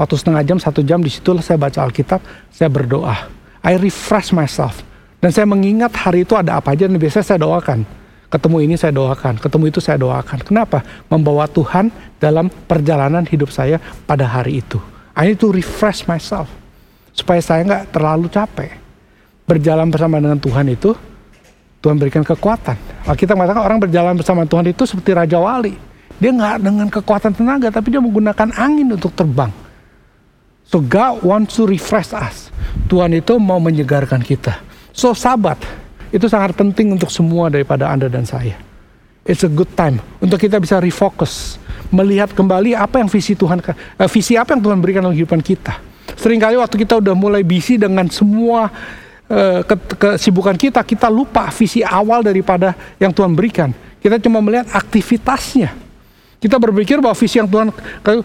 waktu 0.00 0.16
setengah 0.16 0.40
jam, 0.48 0.56
satu 0.56 0.80
jam, 0.80 1.04
di 1.04 1.12
situ 1.12 1.36
saya 1.44 1.60
baca 1.60 1.84
Alkitab, 1.84 2.24
saya 2.48 2.72
berdoa. 2.72 3.28
I 3.60 3.76
refresh 3.76 4.32
myself. 4.32 4.80
Dan 5.20 5.36
saya 5.36 5.44
mengingat 5.44 5.92
hari 6.00 6.24
itu 6.24 6.32
ada 6.32 6.56
apa 6.56 6.72
aja 6.72 6.88
dan 6.88 6.96
biasanya 6.96 7.28
saya 7.28 7.44
doakan. 7.44 7.84
Ketemu 8.32 8.56
ini 8.64 8.74
saya 8.80 8.92
doakan, 8.96 9.36
ketemu 9.36 9.64
itu 9.68 9.80
saya 9.84 10.00
doakan. 10.00 10.48
Kenapa? 10.48 10.80
Membawa 11.12 11.44
Tuhan 11.44 11.92
dalam 12.16 12.48
perjalanan 12.48 13.28
hidup 13.28 13.52
saya 13.52 13.76
pada 14.08 14.24
hari 14.24 14.64
itu. 14.64 14.80
I 15.12 15.28
need 15.28 15.40
to 15.44 15.52
refresh 15.52 16.08
myself. 16.08 16.48
Supaya 17.12 17.44
saya 17.44 17.68
nggak 17.68 17.92
terlalu 17.92 18.32
capek. 18.32 18.87
Berjalan 19.48 19.88
bersama 19.88 20.20
dengan 20.20 20.36
Tuhan 20.36 20.68
itu, 20.68 20.92
Tuhan 21.80 21.96
berikan 21.96 22.20
kekuatan. 22.20 22.76
Kita 23.16 23.32
mengatakan 23.32 23.64
orang 23.64 23.80
berjalan 23.80 24.12
bersama 24.12 24.44
Tuhan 24.44 24.68
itu 24.68 24.84
seperti 24.84 25.16
Raja 25.16 25.40
Wali. 25.40 25.72
Dia 26.20 26.34
nggak 26.34 26.56
dengan 26.60 26.86
kekuatan 26.92 27.32
tenaga, 27.32 27.72
tapi 27.72 27.94
dia 27.94 28.02
menggunakan 28.02 28.52
angin 28.58 28.92
untuk 28.92 29.16
terbang. 29.16 29.48
So 30.68 30.84
God 30.84 31.24
wants 31.24 31.56
to 31.56 31.64
refresh 31.64 32.12
us. 32.12 32.52
Tuhan 32.92 33.16
itu 33.16 33.40
mau 33.40 33.56
menyegarkan 33.56 34.20
kita. 34.20 34.60
So 34.92 35.16
sabat 35.16 35.56
itu 36.12 36.28
sangat 36.28 36.52
penting 36.52 36.92
untuk 36.92 37.08
semua 37.08 37.48
daripada 37.48 37.88
Anda 37.88 38.12
dan 38.12 38.28
saya. 38.28 38.60
It's 39.24 39.44
a 39.44 39.52
good 39.52 39.72
time 39.72 40.00
untuk 40.20 40.40
kita 40.40 40.60
bisa 40.60 40.80
refocus, 40.80 41.56
melihat 41.88 42.32
kembali 42.32 42.76
apa 42.76 43.00
yang 43.00 43.08
visi 43.08 43.36
Tuhan, 43.36 43.60
uh, 43.64 44.08
visi 44.08 44.36
apa 44.36 44.56
yang 44.56 44.60
Tuhan 44.64 44.76
berikan 44.80 45.04
dalam 45.04 45.16
kehidupan 45.16 45.40
kita. 45.40 45.80
Seringkali 46.16 46.56
waktu 46.58 46.76
kita 46.80 46.98
udah 46.98 47.14
mulai 47.14 47.44
busy 47.44 47.76
dengan 47.76 48.08
semua 48.08 48.72
kesibukan 49.96 50.56
kita, 50.56 50.80
kita 50.80 51.12
lupa 51.12 51.52
visi 51.52 51.84
awal 51.84 52.24
daripada 52.24 52.72
yang 52.96 53.12
Tuhan 53.12 53.36
berikan. 53.36 53.70
Kita 54.00 54.16
cuma 54.16 54.40
melihat 54.40 54.72
aktivitasnya. 54.72 55.74
Kita 56.38 56.54
berpikir 56.54 57.02
bahwa 57.02 57.18
visi 57.18 57.36
yang 57.42 57.50
Tuhan, 57.50 57.68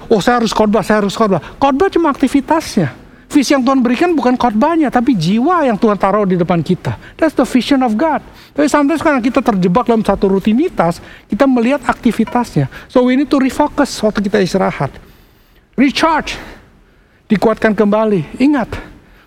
oh 0.07 0.21
saya 0.21 0.39
harus 0.39 0.53
khotbah, 0.53 0.85
saya 0.85 1.01
harus 1.01 1.17
khotbah. 1.17 1.41
Khotbah 1.57 1.89
cuma 1.89 2.13
aktivitasnya. 2.13 2.93
Visi 3.33 3.57
yang 3.57 3.65
Tuhan 3.65 3.81
berikan 3.81 4.13
bukan 4.13 4.37
khotbahnya, 4.37 4.93
tapi 4.93 5.17
jiwa 5.17 5.65
yang 5.65 5.73
Tuhan 5.73 5.97
taruh 5.97 6.21
di 6.21 6.37
depan 6.37 6.61
kita. 6.61 6.93
That's 7.17 7.33
the 7.33 7.41
vision 7.49 7.81
of 7.81 7.97
God. 7.97 8.21
Tapi 8.53 8.69
sometimes 8.69 9.01
karena 9.01 9.17
kita 9.17 9.41
terjebak 9.41 9.89
dalam 9.89 10.05
satu 10.05 10.29
rutinitas, 10.29 11.01
kita 11.25 11.49
melihat 11.49 11.81
aktivitasnya. 11.89 12.69
So 12.85 13.01
we 13.09 13.17
need 13.17 13.33
to 13.33 13.41
refocus 13.41 13.89
waktu 14.05 14.21
kita 14.21 14.37
istirahat. 14.37 14.93
Recharge. 15.73 16.37
Dikuatkan 17.25 17.73
kembali. 17.73 18.37
Ingat, 18.37 18.69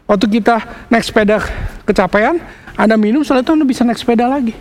waktu 0.06 0.38
kita 0.38 0.86
naik 0.86 1.02
sepeda 1.02 1.42
kecapean, 1.87 2.42
Anda 2.75 2.99
minum, 2.99 3.22
setelah 3.22 3.46
itu 3.46 3.53
Anda 3.55 3.66
bisa 3.66 3.87
naik 3.87 4.03
sepeda 4.03 4.27
lagi. 4.27 4.53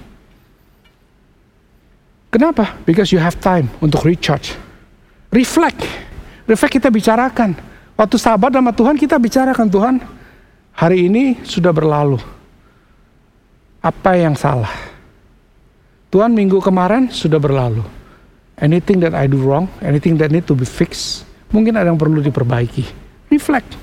Kenapa? 2.29 2.77
Because 2.85 3.09
you 3.09 3.19
have 3.19 3.35
time 3.41 3.67
untuk 3.81 4.05
recharge. 4.05 4.53
Reflect. 5.33 5.81
Reflect 6.45 6.73
kita 6.77 6.93
bicarakan 6.93 7.57
Waktu 7.95 8.19
sahabat 8.19 8.51
sama 8.51 8.75
Tuhan 8.75 8.99
kita 8.99 9.15
bicarakan 9.15 9.67
Tuhan, 9.71 9.95
hari 10.75 11.07
ini 11.07 11.39
sudah 11.47 11.71
berlalu. 11.71 12.19
Apa 13.79 14.19
yang 14.19 14.35
salah? 14.35 14.71
Tuhan 16.11 16.35
minggu 16.35 16.59
kemarin 16.59 17.07
sudah 17.07 17.39
berlalu. 17.39 17.87
Anything 18.59 18.99
that 18.99 19.15
I 19.15 19.31
do 19.31 19.39
wrong, 19.39 19.71
anything 19.79 20.19
that 20.19 20.31
need 20.31 20.43
to 20.47 20.55
be 20.55 20.67
fixed, 20.67 21.23
mungkin 21.55 21.79
ada 21.79 21.87
yang 21.87 21.99
perlu 21.99 22.19
diperbaiki. 22.19 22.83
Reflect. 23.31 23.79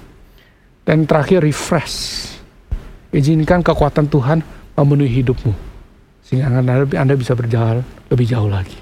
Dan 0.84 1.08
terakhir 1.08 1.40
refresh. 1.40 2.28
Izinkan 3.12 3.60
kekuatan 3.60 4.08
Tuhan 4.08 4.40
memenuhi 4.72 5.20
hidupmu. 5.20 5.52
Sehingga 6.24 6.48
anda, 6.48 7.14
bisa 7.14 7.36
berjalan 7.36 7.84
lebih 8.08 8.24
jauh 8.24 8.48
lagi. 8.48 8.78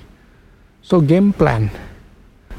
So 0.80 1.02
game 1.02 1.34
plan. 1.34 1.66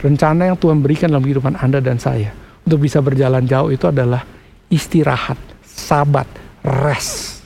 Rencana 0.01 0.51
yang 0.51 0.57
Tuhan 0.57 0.81
berikan 0.81 1.13
dalam 1.13 1.21
kehidupan 1.21 1.61
Anda 1.61 1.77
dan 1.77 2.01
saya 2.01 2.33
untuk 2.65 2.81
bisa 2.89 3.05
berjalan 3.05 3.45
jauh 3.45 3.69
itu 3.69 3.85
adalah 3.85 4.25
istirahat, 4.65 5.37
sabat, 5.61 6.25
rest. 6.65 7.45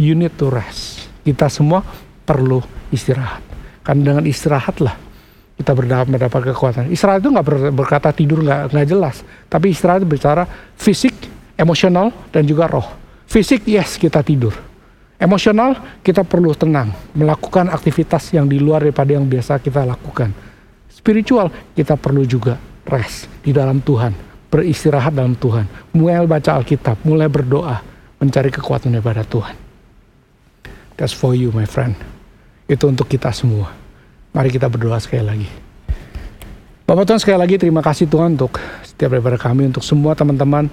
You 0.00 0.16
need 0.16 0.32
to 0.40 0.48
rest. 0.48 1.12
Kita 1.20 1.52
semua 1.52 1.84
perlu 2.24 2.64
istirahat. 2.88 3.44
Karena 3.84 4.16
dengan 4.16 4.24
istirahatlah 4.24 4.96
kita 5.60 5.70
berdapat 5.76 6.06
mendapat 6.08 6.40
kekuatan. 6.50 6.88
Istirahat 6.88 7.20
itu 7.20 7.30
nggak 7.30 7.46
ber, 7.46 7.56
berkata 7.70 8.08
tidur 8.10 8.42
nggak 8.42 8.74
nggak 8.74 8.86
jelas, 8.88 9.22
tapi 9.46 9.70
istirahat 9.70 10.02
itu 10.02 10.08
bicara 10.08 10.42
fisik, 10.74 11.14
emosional 11.54 12.10
dan 12.32 12.48
juga 12.48 12.66
roh. 12.66 13.03
Fisik 13.34 13.66
yes 13.66 13.98
kita 13.98 14.22
tidur. 14.22 14.54
Emosional 15.18 15.98
kita 16.06 16.22
perlu 16.22 16.54
tenang, 16.54 16.94
melakukan 17.18 17.66
aktivitas 17.66 18.30
yang 18.30 18.46
di 18.46 18.62
luar 18.62 18.86
daripada 18.86 19.10
yang 19.10 19.26
biasa 19.26 19.58
kita 19.58 19.82
lakukan. 19.82 20.30
Spiritual 20.86 21.50
kita 21.74 21.98
perlu 21.98 22.22
juga 22.22 22.62
rest 22.86 23.26
di 23.42 23.50
dalam 23.50 23.82
Tuhan, 23.82 24.14
beristirahat 24.54 25.18
dalam 25.18 25.34
Tuhan, 25.34 25.66
mulai 25.98 26.22
baca 26.30 26.54
Alkitab, 26.54 27.02
mulai 27.02 27.26
berdoa, 27.26 27.82
mencari 28.22 28.54
kekuatan 28.54 28.94
daripada 28.94 29.26
Tuhan. 29.26 29.58
That's 30.94 31.10
for 31.10 31.34
you 31.34 31.50
my 31.50 31.66
friend. 31.66 31.98
Itu 32.70 32.86
untuk 32.86 33.10
kita 33.10 33.34
semua. 33.34 33.74
Mari 34.30 34.54
kita 34.54 34.70
berdoa 34.70 35.02
sekali 35.02 35.26
lagi. 35.26 35.50
Bapak 36.86 37.02
Tuhan 37.02 37.18
sekali 37.18 37.42
lagi 37.42 37.58
terima 37.58 37.82
kasih 37.82 38.06
Tuhan 38.06 38.38
untuk 38.38 38.62
setiap 38.86 39.10
daripada 39.10 39.42
kami, 39.42 39.74
untuk 39.74 39.82
semua 39.82 40.14
teman-teman 40.14 40.70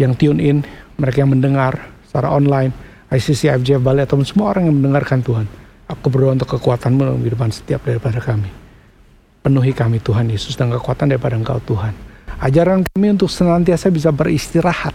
yang 0.00 0.16
tune 0.16 0.40
in, 0.40 0.64
mereka 1.02 1.26
yang 1.26 1.34
mendengar 1.34 1.90
secara 2.06 2.30
online, 2.30 2.70
ICC, 3.10 3.50
FJF 3.58 3.82
Bali, 3.82 4.06
atau 4.06 4.14
semua 4.22 4.54
orang 4.54 4.70
yang 4.70 4.78
mendengarkan 4.78 5.18
Tuhan. 5.18 5.50
Aku 5.90 6.06
berdoa 6.08 6.38
untuk 6.38 6.54
kekuatan 6.54 6.94
dalam 6.94 7.18
kehidupan 7.18 7.50
setiap 7.50 7.82
daripada 7.82 8.22
kami. 8.22 8.46
Penuhi 9.42 9.74
kami 9.74 9.98
Tuhan 9.98 10.30
Yesus 10.30 10.54
dan 10.54 10.70
kekuatan 10.70 11.10
daripada 11.10 11.34
Engkau 11.34 11.58
Tuhan. 11.66 11.90
Ajaran 12.38 12.86
kami 12.86 13.18
untuk 13.18 13.26
senantiasa 13.26 13.90
bisa 13.90 14.14
beristirahat, 14.14 14.94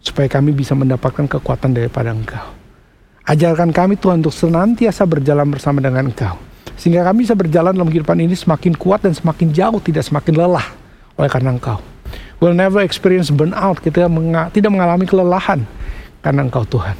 supaya 0.00 0.32
kami 0.32 0.56
bisa 0.56 0.72
mendapatkan 0.72 1.28
kekuatan 1.28 1.76
daripada 1.76 2.16
Engkau. 2.16 2.56
Ajarkan 3.28 3.76
kami 3.76 4.00
Tuhan 4.00 4.24
untuk 4.24 4.32
senantiasa 4.32 5.04
berjalan 5.04 5.52
bersama 5.52 5.84
dengan 5.84 6.08
Engkau 6.08 6.56
sehingga 6.76 7.02
kami 7.08 7.24
bisa 7.24 7.32
berjalan 7.32 7.72
dalam 7.72 7.88
kehidupan 7.88 8.20
ini 8.20 8.36
semakin 8.36 8.76
kuat 8.76 9.02
dan 9.02 9.16
semakin 9.16 9.48
jauh, 9.50 9.80
tidak 9.80 10.04
semakin 10.04 10.36
lelah 10.36 10.68
oleh 11.16 11.30
karena 11.32 11.56
Engkau. 11.56 11.80
We'll 12.36 12.52
never 12.52 12.84
experience 12.84 13.32
burnout, 13.32 13.80
kita 13.80 14.12
menga 14.12 14.52
tidak 14.52 14.68
mengalami 14.68 15.08
kelelahan 15.08 15.64
karena 16.20 16.44
Engkau 16.44 16.68
Tuhan. 16.68 16.96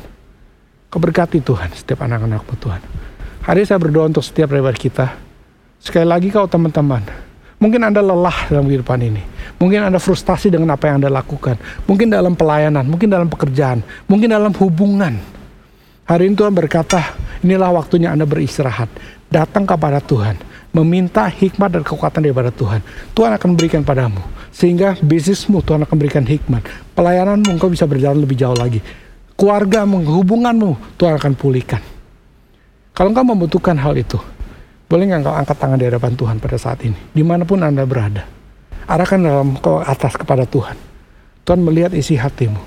Keberkati 0.89 1.45
Tuhan 1.45 1.69
setiap 1.77 2.09
anak-anakmu 2.09 2.57
Tuhan. 2.57 2.81
Hari 3.45 3.69
saya 3.69 3.77
berdoa 3.77 4.09
untuk 4.09 4.25
setiap 4.25 4.49
daripada 4.49 4.79
kita. 4.79 5.07
Sekali 5.77 6.09
lagi 6.09 6.33
kau 6.33 6.49
teman-teman, 6.49 7.05
mungkin 7.61 7.85
Anda 7.85 8.01
lelah 8.01 8.49
dalam 8.49 8.65
kehidupan 8.65 8.99
ini. 9.05 9.23
Mungkin 9.61 9.93
Anda 9.93 10.01
frustasi 10.01 10.49
dengan 10.49 10.73
apa 10.73 10.89
yang 10.89 11.05
Anda 11.05 11.13
lakukan. 11.13 11.61
Mungkin 11.85 12.09
dalam 12.09 12.33
pelayanan, 12.33 12.89
mungkin 12.89 13.13
dalam 13.13 13.29
pekerjaan, 13.29 13.85
mungkin 14.09 14.33
dalam 14.33 14.57
hubungan. 14.57 15.21
Hari 16.07 16.33
ini 16.33 16.35
Tuhan 16.39 16.55
berkata, 16.55 17.13
inilah 17.45 17.77
waktunya 17.77 18.15
Anda 18.15 18.25
beristirahat 18.25 18.89
datang 19.29 19.67
kepada 19.67 19.99
Tuhan, 20.01 20.39
meminta 20.73 21.27
hikmat 21.29 21.77
dan 21.77 21.83
kekuatan 21.83 22.25
daripada 22.25 22.55
Tuhan. 22.55 22.81
Tuhan 23.13 23.31
akan 23.37 23.49
berikan 23.53 23.83
padamu. 23.83 24.36
Sehingga 24.57 24.97
bisnismu 25.05 25.61
Tuhan 25.61 25.85
akan 25.85 25.97
berikan 26.01 26.25
hikmat. 26.25 26.65
Pelayananmu 26.97 27.61
engkau 27.61 27.69
bisa 27.69 27.85
berjalan 27.85 28.25
lebih 28.25 28.41
jauh 28.41 28.57
lagi. 28.57 28.81
Keluargamu, 29.37 30.01
hubunganmu 30.01 30.97
Tuhan 30.97 31.21
akan 31.21 31.33
pulihkan. 31.37 31.85
Kalau 32.97 33.13
engkau 33.13 33.29
membutuhkan 33.29 33.77
hal 33.77 33.93
itu, 34.01 34.17
boleh 34.89 35.13
nggak 35.13 35.21
engkau 35.21 35.37
angkat 35.37 35.57
tangan 35.61 35.77
di 35.77 35.85
hadapan 35.93 36.13
Tuhan 36.17 36.37
pada 36.41 36.57
saat 36.57 36.81
ini? 36.89 36.97
Di 37.13 37.21
mana 37.21 37.45
pun 37.45 37.61
Anda 37.61 37.85
berada. 37.85 38.25
Arahkan 38.89 39.21
dalam 39.21 39.61
ke 39.61 39.73
atas 39.85 40.17
kepada 40.17 40.49
Tuhan. 40.49 40.81
Tuhan 41.45 41.61
melihat 41.61 41.93
isi 41.93 42.17
hatimu. 42.17 42.63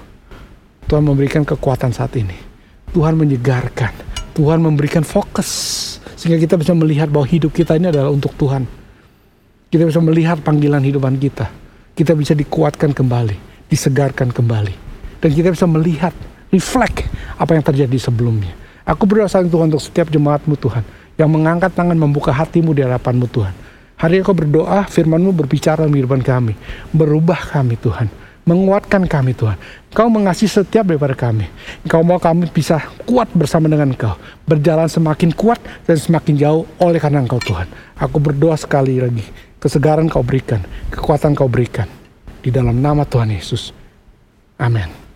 Tuhan 0.85 1.01
memberikan 1.01 1.41
kekuatan 1.41 1.89
saat 1.89 2.13
ini. 2.21 2.37
Tuhan 2.93 3.17
menyegarkan. 3.17 3.97
Tuhan 4.37 4.61
memberikan 4.61 5.01
fokus 5.01 5.49
sehingga 6.13 6.37
kita 6.37 6.53
bisa 6.53 6.77
melihat 6.77 7.09
bahwa 7.09 7.25
hidup 7.25 7.49
kita 7.49 7.73
ini 7.81 7.89
adalah 7.89 8.13
untuk 8.13 8.37
Tuhan. 8.37 8.69
Kita 9.73 9.89
bisa 9.89 9.97
melihat 10.05 10.37
panggilan 10.45 10.85
hidupan 10.85 11.17
kita. 11.17 11.49
Kita 11.99 12.15
bisa 12.15 12.31
dikuatkan 12.31 12.95
kembali, 12.95 13.67
disegarkan 13.67 14.31
kembali. 14.31 14.71
Dan 15.19 15.35
kita 15.35 15.51
bisa 15.51 15.67
melihat, 15.67 16.15
reflect 16.47 17.11
apa 17.35 17.59
yang 17.59 17.63
terjadi 17.67 17.99
sebelumnya. 17.99 18.55
Aku 18.87 19.03
berdoa 19.03 19.27
saling 19.27 19.51
Tuhan 19.51 19.67
untuk 19.67 19.83
setiap 19.83 20.07
jemaatmu 20.07 20.55
Tuhan. 20.55 20.87
Yang 21.19 21.29
mengangkat 21.35 21.75
tangan 21.75 21.99
membuka 21.99 22.31
hatimu 22.31 22.71
di 22.71 22.87
hadapanmu 22.87 23.27
Tuhan. 23.27 23.51
Hari 23.99 24.15
ini 24.15 24.23
kau 24.23 24.31
berdoa, 24.31 24.87
firmanmu 24.87 25.35
berbicara 25.35 25.83
dalam 25.83 25.91
kehidupan 25.91 26.23
kami. 26.23 26.55
Berubah 26.95 27.35
kami 27.51 27.75
Tuhan 27.75 28.07
menguatkan 28.49 29.05
kami 29.05 29.37
Tuhan. 29.37 29.61
Kau 29.93 30.09
mengasihi 30.09 30.49
setiap 30.49 30.89
daripada 30.89 31.13
kami. 31.13 31.45
Kau 31.85 32.01
mau 32.01 32.17
kami 32.17 32.49
bisa 32.49 32.81
kuat 33.05 33.29
bersama 33.37 33.69
dengan 33.69 33.93
Engkau. 33.93 34.17
Berjalan 34.49 34.89
semakin 34.89 35.29
kuat 35.37 35.61
dan 35.85 36.01
semakin 36.01 36.33
jauh 36.33 36.65
oleh 36.81 36.97
karena 36.97 37.21
Engkau 37.21 37.37
Tuhan. 37.37 37.69
Aku 38.01 38.17
berdoa 38.17 38.57
sekali 38.57 38.97
lagi. 38.97 39.21
Kesegaran 39.59 40.07
kau 40.07 40.23
berikan. 40.23 40.63
Kekuatan 40.87 41.35
kau 41.35 41.51
berikan. 41.51 41.87
Di 42.39 42.47
dalam 42.47 42.79
nama 42.79 43.03
Tuhan 43.03 43.35
Yesus. 43.35 43.75
Amin. 44.55 45.08